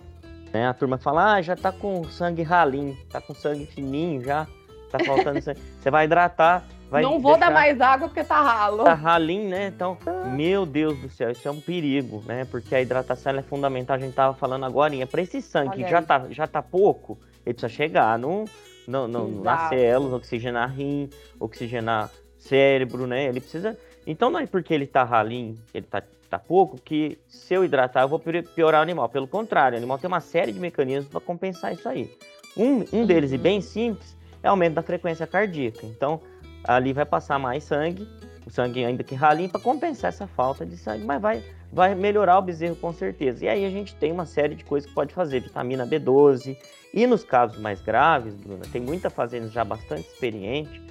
né? 0.52 0.68
A 0.68 0.74
turma 0.74 0.98
fala, 0.98 1.34
ah, 1.34 1.42
já 1.42 1.56
tá 1.56 1.72
com 1.72 2.04
sangue 2.06 2.42
ralinho, 2.42 2.98
tá 3.12 3.22
com 3.22 3.36
sangue 3.36 3.68
fininho 3.68 4.24
já, 4.24 4.48
tá 4.92 5.00
faltando 5.04 5.42
sangue. 5.42 5.60
Você 5.80 5.92
vai 5.92 6.06
hidratar, 6.06 6.66
Vai 6.94 7.02
não 7.02 7.20
vou 7.20 7.32
deixar... 7.32 7.50
dar 7.50 7.52
mais 7.56 7.82
água 7.82 8.08
porque 8.08 8.24
tá 8.24 8.40
ralo. 8.40 8.84
Tá 8.84 8.94
ralinho, 8.94 9.50
né? 9.50 9.74
Então, 9.76 9.98
meu 10.36 10.64
Deus 10.64 10.96
do 11.00 11.10
céu, 11.10 11.32
isso 11.32 11.48
é 11.48 11.50
um 11.50 11.60
perigo, 11.60 12.22
né? 12.28 12.46
Porque 12.46 12.76
a 12.76 12.82
hidratação 12.84 13.36
é 13.36 13.42
fundamental. 13.42 13.96
A 13.96 14.00
gente 14.00 14.14
tava 14.14 14.36
falando 14.36 14.64
agora, 14.64 14.94
para 15.08 15.24
esse 15.24 15.42
sangue 15.42 15.84
que 15.84 15.90
já 15.90 16.04
tá, 16.04 16.28
já 16.30 16.46
tá 16.46 16.62
pouco, 16.62 17.18
ele 17.44 17.56
precisa 17.56 17.68
chegar 17.68 18.20
no, 18.20 18.46
no, 18.88 19.08
no, 19.08 19.42
nas 19.42 19.70
células, 19.70 20.14
oxigenar 20.14 20.72
rim, 20.72 21.10
oxigenar 21.40 22.12
cérebro, 22.38 23.08
né? 23.08 23.26
Ele 23.26 23.42
precisa. 23.42 23.76
Então 24.06 24.30
não 24.30 24.40
é 24.40 24.46
porque 24.46 24.72
ele 24.72 24.86
tá 24.86 25.04
ralinho, 25.04 25.58
ele 25.74 25.88
tá, 25.88 26.04
tá 26.30 26.38
pouco, 26.38 26.80
que 26.80 27.18
se 27.28 27.56
eu 27.56 27.66
hidratar 27.66 28.04
eu 28.04 28.08
vou 28.08 28.22
piorar 28.54 28.82
o 28.82 28.84
animal. 28.84 29.10
Pelo 29.10 29.28
contrário, 29.28 29.74
o 29.74 29.80
animal 29.80 29.98
tem 29.98 30.08
uma 30.08 30.22
série 30.22 30.52
de 30.52 30.60
mecanismos 30.60 31.08
para 31.08 31.20
compensar 31.20 31.74
isso 31.74 31.90
aí. 31.90 32.16
Um, 32.56 32.86
um 32.94 33.04
deles, 33.04 33.32
e 33.32 33.38
bem 33.40 33.62
simples, 33.62 34.16
é 34.44 34.48
o 34.48 34.52
aumento 34.52 34.76
da 34.76 34.84
frequência 34.84 35.26
cardíaca. 35.26 35.88
Então, 35.88 36.22
ali 36.64 36.94
vai 36.94 37.06
passar 37.06 37.38
mais 37.40 37.64
sangue, 37.64 38.08
o 38.46 38.50
sangue 38.50 38.84
ainda 38.84 39.04
que 39.04 39.16
ralinho, 39.16 39.50
para 39.50 39.62
compensar 39.62 40.10
essa 40.10 40.28
falta 40.28 40.66
de 40.66 40.78
sangue, 40.78 41.06
mas 41.06 41.22
vai, 41.22 41.44
vai 41.72 41.96
melhorar 41.96 42.38
o 42.38 42.42
bezerro 42.42 42.76
com 42.76 42.92
certeza. 42.92 43.46
E 43.46 43.48
aí 43.48 43.66
a 43.66 43.70
gente 43.70 43.96
tem 43.96 44.12
uma 44.12 44.26
série 44.26 44.56
de 44.56 44.64
coisas 44.64 44.90
que 44.90 44.96
pode 44.96 45.14
fazer, 45.14 45.40
vitamina 45.40 45.86
B12. 45.86 46.58
E 46.94 47.08
nos 47.08 47.24
casos 47.24 47.58
mais 47.60 47.82
graves, 47.82 48.36
Bruna, 48.36 48.64
tem 48.72 48.82
muita 48.82 49.10
fazenda 49.10 49.48
já 49.48 49.64
bastante 49.64 50.08
experiente 50.08 50.82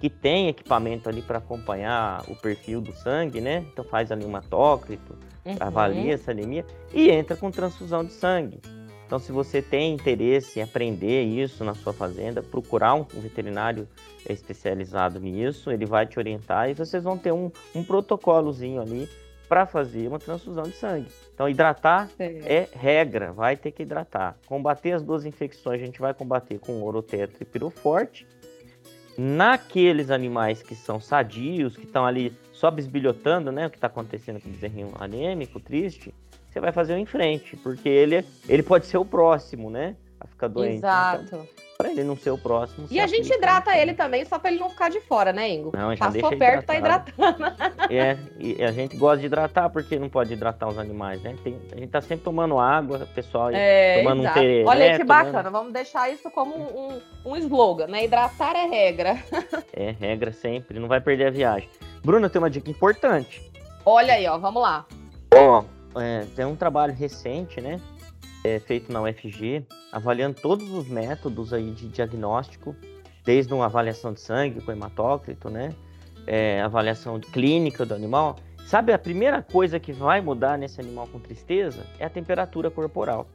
que 0.00 0.08
tem 0.08 0.48
equipamento 0.48 1.08
ali 1.10 1.20
para 1.20 1.38
acompanhar 1.38 2.24
o 2.26 2.34
perfil 2.34 2.80
do 2.80 2.92
sangue, 2.92 3.40
né? 3.40 3.62
Então 3.70 3.84
faz 3.84 4.10
ali 4.10 4.24
um 4.24 4.28
hematócrito, 4.28 5.18
uhum. 5.44 5.56
avalia 5.60 6.14
essa 6.14 6.30
anemia 6.30 6.64
e 6.92 7.10
entra 7.10 7.36
com 7.36 7.50
transfusão 7.50 8.02
de 8.02 8.12
sangue. 8.12 8.60
Então, 9.10 9.18
se 9.18 9.32
você 9.32 9.60
tem 9.60 9.92
interesse 9.92 10.60
em 10.60 10.62
aprender 10.62 11.24
isso 11.24 11.64
na 11.64 11.74
sua 11.74 11.92
fazenda, 11.92 12.44
procurar 12.44 12.94
um 12.94 13.02
veterinário 13.02 13.88
especializado 14.24 15.18
nisso, 15.18 15.72
ele 15.72 15.84
vai 15.84 16.06
te 16.06 16.16
orientar 16.16 16.70
e 16.70 16.74
vocês 16.74 17.02
vão 17.02 17.18
ter 17.18 17.32
um, 17.32 17.50
um 17.74 17.82
protocolozinho 17.82 18.80
ali 18.80 19.08
para 19.48 19.66
fazer 19.66 20.06
uma 20.06 20.20
transfusão 20.20 20.62
de 20.62 20.74
sangue. 20.74 21.08
Então, 21.34 21.48
hidratar 21.48 22.08
é 22.20 22.68
regra, 22.72 23.32
vai 23.32 23.56
ter 23.56 23.72
que 23.72 23.82
hidratar. 23.82 24.36
Combater 24.46 24.92
as 24.92 25.02
duas 25.02 25.26
infecções, 25.26 25.82
a 25.82 25.84
gente 25.84 26.00
vai 26.00 26.14
combater 26.14 26.60
com 26.60 26.80
orotetra 26.80 27.38
e 27.40 27.44
piroforte. 27.44 28.28
Naqueles 29.18 30.12
animais 30.12 30.62
que 30.62 30.76
são 30.76 31.00
sadios, 31.00 31.76
que 31.76 31.84
estão 31.84 32.06
ali 32.06 32.32
só 32.52 32.70
bisbilhotando, 32.70 33.50
né, 33.50 33.66
o 33.66 33.70
que 33.70 33.76
está 33.76 33.88
acontecendo 33.88 34.40
com 34.40 34.48
o 34.48 34.52
bezerrinho 34.52 34.92
anêmico, 35.00 35.58
triste, 35.58 36.14
você 36.50 36.60
vai 36.60 36.72
fazer 36.72 36.94
um 36.94 36.98
em 36.98 37.06
frente, 37.06 37.56
porque 37.56 37.88
ele, 37.88 38.24
ele 38.48 38.62
pode 38.62 38.86
ser 38.86 38.98
o 38.98 39.04
próximo, 39.04 39.70
né? 39.70 39.96
A 40.20 40.26
ficar 40.26 40.48
doente. 40.48 40.78
Exato. 40.78 41.24
Então, 41.24 41.48
para 41.80 41.80
para 41.80 41.90
ele 41.92 42.04
não 42.04 42.14
ser 42.14 42.30
o 42.30 42.36
próximo. 42.36 42.86
E 42.90 43.00
a 43.00 43.06
gente 43.06 43.32
hidrata 43.32 43.74
ele 43.74 43.94
também, 43.94 44.24
só 44.26 44.38
para 44.38 44.50
ele 44.50 44.60
não 44.60 44.68
ficar 44.68 44.90
de 44.90 45.00
fora, 45.00 45.32
né, 45.32 45.48
Ingo? 45.48 45.72
Não, 45.74 45.96
já 45.96 46.10
Passou 46.10 46.36
perto, 46.36 46.66
tá 46.66 46.76
hidratando. 46.76 47.10
É, 47.90 48.16
e 48.38 48.62
a 48.62 48.70
gente 48.70 48.96
gosta 48.96 49.18
de 49.18 49.26
hidratar 49.26 49.68
porque 49.68 49.98
não 49.98 50.08
pode 50.08 50.32
hidratar 50.32 50.68
os 50.68 50.78
animais, 50.78 51.20
né? 51.22 51.34
Tem, 51.42 51.58
a 51.72 51.76
gente 51.76 51.88
tá 51.88 52.00
sempre 52.00 52.22
tomando 52.22 52.56
água, 52.56 53.00
pessoal 53.12 53.50
é, 53.52 53.98
tomando 53.98 54.20
exato. 54.20 54.38
um 54.38 54.42
tereré. 54.42 54.64
Olha 54.64 54.96
que 54.96 55.02
bacana, 55.02 55.50
vamos 55.50 55.72
deixar 55.72 56.08
isso 56.08 56.30
como 56.30 56.54
um, 56.54 57.00
um, 57.24 57.36
slogan, 57.36 57.88
né? 57.88 58.04
Hidratar 58.04 58.54
é 58.54 58.66
regra. 58.66 59.16
É, 59.72 59.92
regra 59.92 60.32
sempre, 60.32 60.78
não 60.78 60.88
vai 60.88 61.00
perder 61.00 61.28
a 61.28 61.30
viagem. 61.30 61.68
Bruna, 62.04 62.28
tem 62.28 62.40
uma 62.40 62.50
dica 62.50 62.70
importante. 62.70 63.42
Olha 63.84 64.14
aí, 64.14 64.26
ó, 64.26 64.36
vamos 64.36 64.60
lá. 64.60 64.84
Ó, 65.34 65.64
é, 65.96 66.26
tem 66.36 66.44
um 66.44 66.56
trabalho 66.56 66.94
recente, 66.94 67.60
né? 67.60 67.80
É, 68.42 68.58
feito 68.58 68.90
na 68.92 69.02
UFG, 69.02 69.66
avaliando 69.92 70.40
todos 70.40 70.70
os 70.72 70.88
métodos 70.88 71.52
aí 71.52 71.70
de 71.72 71.88
diagnóstico, 71.88 72.74
desde 73.24 73.52
uma 73.52 73.66
avaliação 73.66 74.12
de 74.12 74.20
sangue 74.20 74.60
com 74.60 74.72
hematócrito, 74.72 75.50
né? 75.50 75.74
É, 76.26 76.62
avaliação 76.62 77.20
clínica 77.20 77.84
do 77.84 77.94
animal. 77.94 78.36
Sabe 78.66 78.92
a 78.92 78.98
primeira 78.98 79.42
coisa 79.42 79.80
que 79.80 79.92
vai 79.92 80.20
mudar 80.20 80.56
nesse 80.56 80.80
animal 80.80 81.06
com 81.08 81.18
tristeza 81.18 81.84
é 81.98 82.04
a 82.04 82.10
temperatura 82.10 82.70
corporal. 82.70 83.26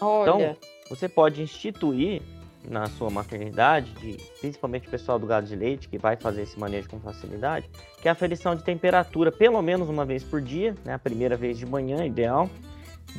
Olha. 0.00 0.22
Então, 0.22 0.56
você 0.88 1.08
pode 1.08 1.42
instituir 1.42 2.22
na 2.68 2.86
sua 2.86 3.10
maternidade, 3.10 3.90
de, 3.92 4.16
principalmente 4.40 4.88
o 4.88 4.90
pessoal 4.90 5.18
do 5.18 5.26
gado 5.26 5.46
de 5.46 5.56
leite, 5.56 5.88
que 5.88 5.98
vai 5.98 6.16
fazer 6.16 6.42
esse 6.42 6.58
manejo 6.58 6.88
com 6.88 6.98
facilidade, 7.00 7.68
que 8.00 8.08
é 8.08 8.10
a 8.10 8.12
aferição 8.12 8.54
de 8.54 8.62
temperatura, 8.62 9.30
pelo 9.30 9.60
menos 9.62 9.88
uma 9.88 10.04
vez 10.04 10.22
por 10.22 10.40
dia, 10.40 10.74
né, 10.84 10.94
a 10.94 10.98
primeira 10.98 11.36
vez 11.36 11.58
de 11.58 11.66
manhã, 11.66 12.04
ideal, 12.04 12.50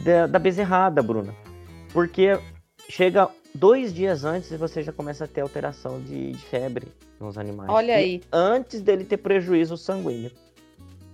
da, 0.03 0.27
da 0.27 0.39
bezerrada, 0.39 1.01
Bruna. 1.01 1.33
Porque 1.93 2.38
chega 2.89 3.29
dois 3.55 3.93
dias 3.93 4.23
antes 4.23 4.51
e 4.51 4.57
você 4.57 4.83
já 4.83 4.91
começa 4.91 5.25
a 5.25 5.27
ter 5.27 5.41
alteração 5.41 5.99
de, 6.01 6.33
de 6.33 6.45
febre 6.45 6.88
nos 7.19 7.38
animais. 7.38 7.69
Olha 7.69 7.95
aí. 7.95 8.21
Antes 8.31 8.81
dele 8.81 9.03
ter 9.03 9.17
prejuízo 9.17 9.77
sanguíneo. 9.77 10.31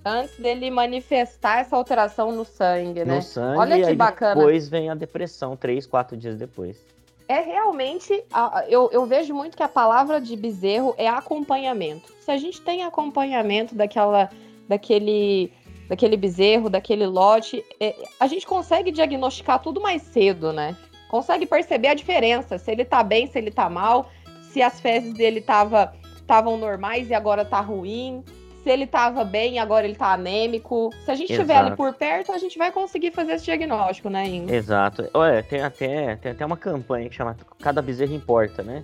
Antes 0.05 0.37
dele 0.37 0.69
manifestar 0.69 1.59
essa 1.59 1.77
alteração 1.77 2.31
no 2.33 2.43
sangue, 2.43 3.05
né? 3.05 3.15
No 3.15 3.21
sangue, 3.21 3.57
Olha 3.57 3.87
que 3.87 3.95
bacana. 3.95 4.35
depois 4.35 4.67
vem 4.67 4.89
a 4.89 4.95
depressão, 4.95 5.55
três, 5.55 5.85
quatro 5.85 6.17
dias 6.17 6.35
depois. 6.35 6.85
É 7.33 7.39
realmente, 7.39 8.23
eu, 8.69 8.91
eu 8.91 9.07
vejo 9.07 9.33
muito 9.33 9.57
que 9.57 9.63
a 9.63 9.67
palavra 9.67 10.21
de 10.21 10.35
bezerro 10.35 10.93
é 10.99 11.07
acompanhamento. 11.07 12.13
Se 12.19 12.29
a 12.29 12.37
gente 12.37 12.61
tem 12.61 12.83
acompanhamento 12.83 13.73
daquela, 13.73 14.29
daquele, 14.69 15.51
daquele 15.89 16.15
bezerro, 16.15 16.69
daquele 16.69 17.07
lote, 17.07 17.65
é, 17.79 17.95
a 18.19 18.27
gente 18.27 18.45
consegue 18.45 18.91
diagnosticar 18.91 19.59
tudo 19.63 19.81
mais 19.81 20.03
cedo, 20.03 20.53
né? 20.53 20.77
Consegue 21.09 21.47
perceber 21.47 21.87
a 21.87 21.95
diferença, 21.95 22.59
se 22.59 22.71
ele 22.71 22.85
tá 22.85 23.01
bem, 23.01 23.25
se 23.25 23.39
ele 23.39 23.49
tá 23.49 23.67
mal, 23.67 24.11
se 24.43 24.61
as 24.61 24.79
fezes 24.79 25.15
dele 25.15 25.39
estavam 25.39 26.55
normais 26.55 27.09
e 27.09 27.15
agora 27.15 27.43
tá 27.43 27.61
ruim, 27.61 28.23
se 28.63 28.69
ele 28.69 28.85
estava 28.85 29.25
bem 29.25 29.59
agora 29.59 29.85
ele 29.85 29.93
está 29.93 30.13
anêmico. 30.13 30.89
Se 31.03 31.11
a 31.11 31.15
gente 31.15 31.33
estiver 31.33 31.57
ali 31.57 31.75
por 31.75 31.93
perto, 31.93 32.31
a 32.31 32.37
gente 32.37 32.57
vai 32.57 32.71
conseguir 32.71 33.11
fazer 33.11 33.33
esse 33.33 33.45
diagnóstico, 33.45 34.09
né, 34.09 34.25
Ingo? 34.25 34.51
Exato. 34.51 35.09
Olha, 35.13 35.43
tem 35.43 35.61
até, 35.61 36.15
tem 36.15 36.31
até 36.31 36.45
uma 36.45 36.55
campanha 36.55 37.09
que 37.09 37.15
chama 37.15 37.35
Cada 37.59 37.81
Bezerro 37.81 38.13
Importa, 38.13 38.63
né? 38.63 38.83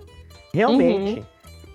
Realmente, 0.52 1.20
uhum. 1.20 1.26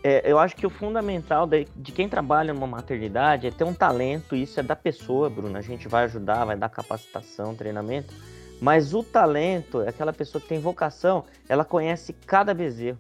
é, 0.04 0.22
eu 0.24 0.38
acho 0.38 0.56
que 0.56 0.68
o 0.68 0.70
fundamental 0.70 1.48
de, 1.48 1.66
de, 1.76 1.92
quem 1.92 2.08
trabalha 2.08 2.54
numa 2.54 2.68
maternidade 2.68 3.48
é 3.48 3.52
ter 3.52 3.64
um 3.64 3.74
talento, 3.74 4.36
isso 4.36 4.60
é 4.60 4.64
da 4.64 4.76
pessoa, 4.76 5.30
Bruna. 5.30 5.60
A 5.60 5.64
gente 5.64 5.88
vai 5.88 6.04
ajudar, 6.04 6.46
vai 6.46 6.56
dar 6.56 6.70
capacitação, 6.70 7.56
treinamento. 7.56 8.14
Mas 8.62 8.94
o 8.94 9.04
talento, 9.04 9.82
é 9.82 9.90
aquela 9.90 10.14
pessoa 10.14 10.42
que 10.42 10.48
tem 10.48 10.60
vocação, 10.60 11.24
ela 11.50 11.66
conhece 11.66 12.14
cada 12.26 12.54
bezerro. 12.54 13.00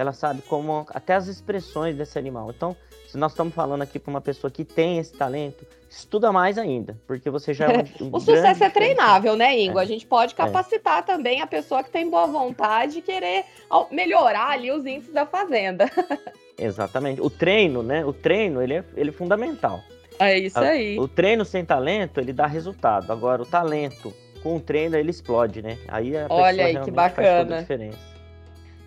Ela 0.00 0.14
sabe 0.14 0.40
como, 0.42 0.86
até 0.90 1.14
as 1.14 1.26
expressões 1.26 1.94
desse 1.94 2.18
animal. 2.18 2.50
Então, 2.56 2.74
se 3.06 3.18
nós 3.18 3.32
estamos 3.32 3.52
falando 3.52 3.82
aqui 3.82 3.98
para 3.98 4.08
uma 4.10 4.20
pessoa 4.20 4.50
que 4.50 4.64
tem 4.64 4.96
esse 4.96 5.12
talento, 5.12 5.66
estuda 5.90 6.32
mais 6.32 6.56
ainda, 6.56 6.96
porque 7.06 7.28
você 7.28 7.52
já 7.52 7.66
é 7.66 7.84
um, 8.00 8.08
O 8.16 8.18
sucesso 8.18 8.64
é 8.64 8.70
treinável, 8.70 9.36
né, 9.36 9.58
Ingo? 9.58 9.78
É. 9.78 9.82
A 9.82 9.84
gente 9.84 10.06
pode 10.06 10.34
capacitar 10.34 11.00
é. 11.00 11.02
também 11.02 11.42
a 11.42 11.46
pessoa 11.46 11.82
que 11.82 11.90
tem 11.90 12.08
boa 12.08 12.26
vontade 12.26 12.94
de 12.94 13.02
querer 13.02 13.44
melhorar 13.90 14.52
ali 14.52 14.72
os 14.72 14.86
índices 14.86 15.12
da 15.12 15.26
fazenda. 15.26 15.90
Exatamente. 16.56 17.20
O 17.20 17.28
treino, 17.28 17.82
né? 17.82 18.02
O 18.02 18.12
treino, 18.14 18.62
ele 18.62 18.74
é, 18.74 18.84
ele 18.96 19.10
é 19.10 19.12
fundamental. 19.12 19.82
É 20.18 20.38
isso 20.38 20.58
aí. 20.58 20.98
O 20.98 21.08
treino 21.08 21.44
sem 21.44 21.62
talento, 21.62 22.20
ele 22.20 22.32
dá 22.32 22.46
resultado. 22.46 23.10
Agora, 23.12 23.42
o 23.42 23.46
talento 23.46 24.14
com 24.42 24.56
o 24.56 24.60
treino, 24.60 24.96
ele 24.96 25.10
explode, 25.10 25.60
né? 25.60 25.76
Aí 25.88 26.16
a 26.16 26.26
Olha 26.30 26.64
aí, 26.64 26.80
que 26.80 26.90
bacana. 26.90 27.28
faz 27.28 27.42
toda 27.42 27.56
a 27.56 27.60
diferença. 27.60 28.19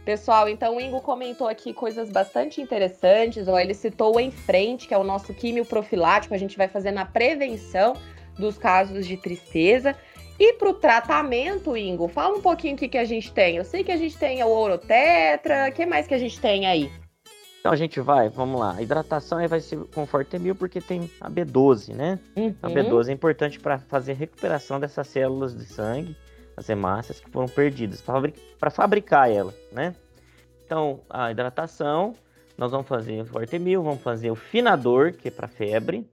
Pessoal, 0.05 0.49
então 0.49 0.75
o 0.75 0.81
Ingo 0.81 0.99
comentou 0.99 1.47
aqui 1.47 1.73
coisas 1.73 2.09
bastante 2.09 2.61
interessantes. 2.61 3.47
Ó, 3.47 3.57
ele 3.57 3.73
citou 3.73 4.15
o 4.15 4.19
Em 4.19 4.31
Frente, 4.31 4.85
que 4.85 4.93
é 4.93 4.97
o 4.97 5.03
nosso 5.03 5.33
químio 5.33 5.65
profilático, 5.65 6.33
a 6.33 6.37
gente 6.37 6.57
vai 6.57 6.67
fazer 6.67 6.91
na 6.91 7.05
prevenção 7.05 7.95
dos 8.37 8.57
casos 8.57 9.07
de 9.07 9.15
tristeza. 9.15 9.95
E 10.37 10.53
para 10.53 10.69
o 10.69 10.73
tratamento, 10.73 11.77
Ingo, 11.77 12.09
fala 12.09 12.35
um 12.35 12.41
pouquinho 12.41 12.75
o 12.75 12.77
que, 12.77 12.89
que 12.89 12.97
a 12.97 13.05
gente 13.05 13.31
tem. 13.31 13.55
Eu 13.55 13.63
sei 13.63 13.81
que 13.81 13.91
a 13.91 13.97
gente 13.97 14.17
tem 14.17 14.43
o 14.43 14.49
Orotetra, 14.49 15.69
o 15.69 15.71
que 15.71 15.85
mais 15.85 16.05
que 16.05 16.13
a 16.13 16.17
gente 16.17 16.37
tem 16.39 16.65
aí? 16.65 16.91
Então 17.59 17.71
a 17.71 17.77
gente 17.77 18.01
vai, 18.01 18.27
vamos 18.27 18.59
lá. 18.59 18.75
A 18.75 18.81
hidratação 18.81 19.37
aí 19.37 19.47
vai 19.47 19.61
ser 19.61 19.79
com 19.95 20.05
Fortemil 20.05 20.53
porque 20.53 20.81
tem 20.81 21.09
a 21.21 21.31
B12, 21.31 21.95
né? 21.95 22.19
Uhum. 22.35 22.53
A 22.61 22.67
B12 22.67 23.07
é 23.07 23.11
importante 23.13 23.57
para 23.57 23.79
fazer 23.79 24.13
recuperação 24.13 24.81
dessas 24.81 25.07
células 25.07 25.55
de 25.55 25.63
sangue 25.63 26.13
as 26.55 26.69
hemácias 26.69 27.19
que 27.19 27.29
foram 27.29 27.47
perdidas 27.47 28.01
para 28.01 28.13
fabricar, 28.15 28.71
fabricar 28.71 29.31
ela, 29.31 29.53
né? 29.71 29.95
Então, 30.65 31.01
a 31.09 31.31
hidratação, 31.31 32.15
nós 32.57 32.71
vamos 32.71 32.87
fazer 32.87 33.21
o 33.21 33.25
Fortemil, 33.25 33.83
vamos 33.83 34.01
fazer 34.01 34.31
o 34.31 34.35
finador, 34.35 35.13
que 35.13 35.27
é 35.27 35.31
para 35.31 35.47
febre, 35.47 36.07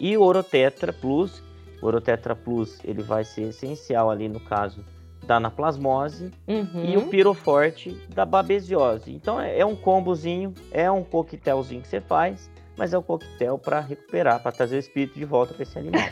e 0.00 0.16
o 0.16 0.22
Orotetra 0.22 0.92
Plus. 0.92 1.42
O 1.80 1.86
Orotetra 1.86 2.34
Plus, 2.34 2.78
ele 2.84 3.02
vai 3.02 3.24
ser 3.24 3.42
essencial 3.42 4.10
ali 4.10 4.28
no 4.28 4.40
caso 4.40 4.84
da 5.26 5.36
anaplasmose 5.36 6.32
uhum. 6.48 6.84
e 6.84 6.96
o 6.96 7.08
piroforte 7.08 7.90
da 8.08 8.24
babesiose. 8.24 9.12
Então 9.12 9.40
é, 9.40 9.58
é 9.58 9.66
um 9.66 9.76
combozinho, 9.76 10.52
é 10.70 10.90
um 10.90 11.04
coquetelzinho 11.04 11.80
que 11.80 11.88
você 11.88 12.00
faz, 12.00 12.50
mas 12.76 12.92
é 12.92 12.98
um 12.98 13.02
coquetel 13.02 13.58
para 13.58 13.80
recuperar, 13.80 14.42
para 14.42 14.52
trazer 14.52 14.76
o 14.76 14.78
espírito 14.80 15.18
de 15.18 15.24
volta 15.24 15.54
para 15.54 15.62
esse 15.62 15.78
animal. 15.78 16.02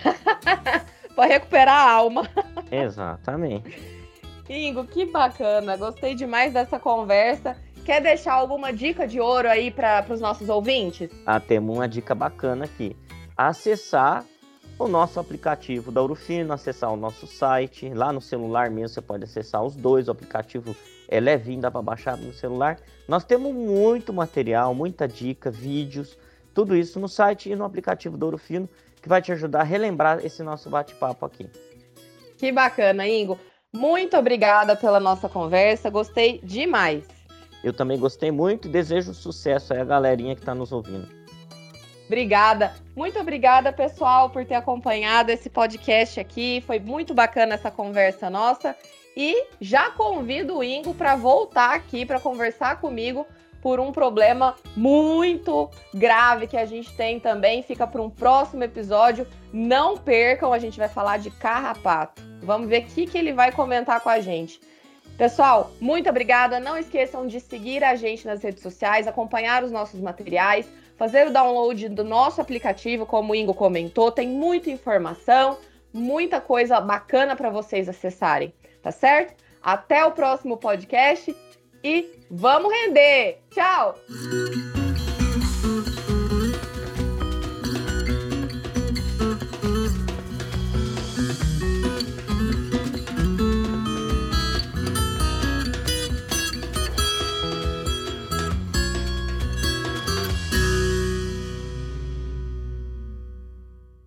para 1.14 1.26
recuperar 1.26 1.74
a 1.74 1.90
alma. 1.90 2.22
Exatamente. 2.70 4.00
Ingo, 4.48 4.84
que 4.84 5.06
bacana. 5.06 5.76
Gostei 5.76 6.14
demais 6.14 6.52
dessa 6.52 6.78
conversa. 6.78 7.56
Quer 7.84 8.02
deixar 8.02 8.34
alguma 8.34 8.72
dica 8.72 9.06
de 9.06 9.20
ouro 9.20 9.48
aí 9.48 9.70
para 9.70 10.04
os 10.10 10.20
nossos 10.20 10.48
ouvintes? 10.48 11.10
Ah, 11.24 11.40
temos 11.40 11.76
uma 11.76 11.88
dica 11.88 12.14
bacana 12.14 12.64
aqui. 12.64 12.96
Acessar 13.36 14.24
o 14.78 14.88
nosso 14.88 15.20
aplicativo 15.20 15.92
da 15.92 16.02
Urufino, 16.02 16.52
acessar 16.52 16.92
o 16.92 16.96
nosso 16.96 17.26
site. 17.26 17.88
Lá 17.92 18.12
no 18.12 18.20
celular 18.20 18.70
mesmo 18.70 18.88
você 18.88 19.00
pode 19.00 19.24
acessar 19.24 19.62
os 19.62 19.76
dois. 19.76 20.08
O 20.08 20.10
aplicativo 20.10 20.74
é 21.08 21.20
levinho, 21.20 21.60
dá 21.60 21.70
para 21.70 21.82
baixar 21.82 22.16
no 22.16 22.32
celular. 22.32 22.78
Nós 23.08 23.24
temos 23.24 23.54
muito 23.54 24.12
material, 24.12 24.74
muita 24.74 25.08
dica, 25.08 25.50
vídeos, 25.50 26.18
tudo 26.54 26.76
isso 26.76 26.98
no 27.00 27.08
site 27.08 27.50
e 27.50 27.56
no 27.56 27.64
aplicativo 27.64 28.16
da 28.16 28.26
Urufino 28.26 28.68
que 29.00 29.08
vai 29.08 29.22
te 29.22 29.32
ajudar 29.32 29.60
a 29.60 29.64
relembrar 29.64 30.24
esse 30.24 30.42
nosso 30.42 30.68
bate-papo 30.68 31.24
aqui. 31.24 31.48
Que 32.40 32.50
bacana, 32.50 33.06
Ingo. 33.06 33.38
Muito 33.70 34.16
obrigada 34.16 34.74
pela 34.74 34.98
nossa 34.98 35.28
conversa, 35.28 35.90
gostei 35.90 36.40
demais. 36.42 37.04
Eu 37.62 37.74
também 37.74 37.98
gostei 37.98 38.30
muito 38.30 38.66
e 38.66 38.70
desejo 38.70 39.12
sucesso 39.12 39.74
aí 39.74 39.80
a 39.80 39.84
galerinha 39.84 40.34
que 40.34 40.40
está 40.40 40.54
nos 40.54 40.72
ouvindo. 40.72 41.06
Obrigada, 42.06 42.74
muito 42.96 43.20
obrigada, 43.20 43.70
pessoal, 43.70 44.30
por 44.30 44.46
ter 44.46 44.54
acompanhado 44.54 45.30
esse 45.30 45.50
podcast 45.50 46.18
aqui. 46.18 46.64
Foi 46.66 46.80
muito 46.80 47.12
bacana 47.12 47.56
essa 47.56 47.70
conversa 47.70 48.30
nossa. 48.30 48.74
E 49.14 49.48
já 49.60 49.90
convido 49.90 50.56
o 50.56 50.64
Ingo 50.64 50.94
para 50.94 51.16
voltar 51.16 51.74
aqui 51.74 52.06
para 52.06 52.18
conversar 52.18 52.80
comigo 52.80 53.26
por 53.60 53.78
um 53.78 53.92
problema 53.92 54.56
muito 54.74 55.68
grave 55.92 56.46
que 56.46 56.56
a 56.56 56.64
gente 56.64 56.90
tem 56.96 57.20
também. 57.20 57.62
Fica 57.62 57.86
para 57.86 58.00
um 58.00 58.08
próximo 58.08 58.64
episódio. 58.64 59.26
Não 59.52 59.98
percam, 59.98 60.54
a 60.54 60.58
gente 60.58 60.78
vai 60.78 60.88
falar 60.88 61.18
de 61.18 61.30
carrapato. 61.30 62.29
Vamos 62.42 62.68
ver 62.68 62.82
o 62.82 62.86
que, 62.86 63.06
que 63.06 63.18
ele 63.18 63.32
vai 63.32 63.52
comentar 63.52 64.00
com 64.00 64.08
a 64.08 64.20
gente. 64.20 64.60
Pessoal, 65.16 65.70
muito 65.80 66.08
obrigada. 66.08 66.58
Não 66.58 66.78
esqueçam 66.78 67.26
de 67.26 67.40
seguir 67.40 67.84
a 67.84 67.94
gente 67.94 68.26
nas 68.26 68.42
redes 68.42 68.62
sociais, 68.62 69.06
acompanhar 69.06 69.62
os 69.62 69.70
nossos 69.70 70.00
materiais, 70.00 70.66
fazer 70.96 71.26
o 71.26 71.32
download 71.32 71.88
do 71.90 72.04
nosso 72.04 72.40
aplicativo, 72.40 73.04
como 73.04 73.32
o 73.32 73.36
Ingo 73.36 73.54
comentou. 73.54 74.10
Tem 74.10 74.28
muita 74.28 74.70
informação, 74.70 75.58
muita 75.92 76.40
coisa 76.40 76.80
bacana 76.80 77.36
para 77.36 77.50
vocês 77.50 77.88
acessarem, 77.88 78.52
tá 78.82 78.90
certo? 78.90 79.34
Até 79.62 80.04
o 80.04 80.12
próximo 80.12 80.56
podcast 80.56 81.36
e 81.84 82.10
vamos 82.30 82.72
render! 82.72 83.40
Tchau! 83.50 83.96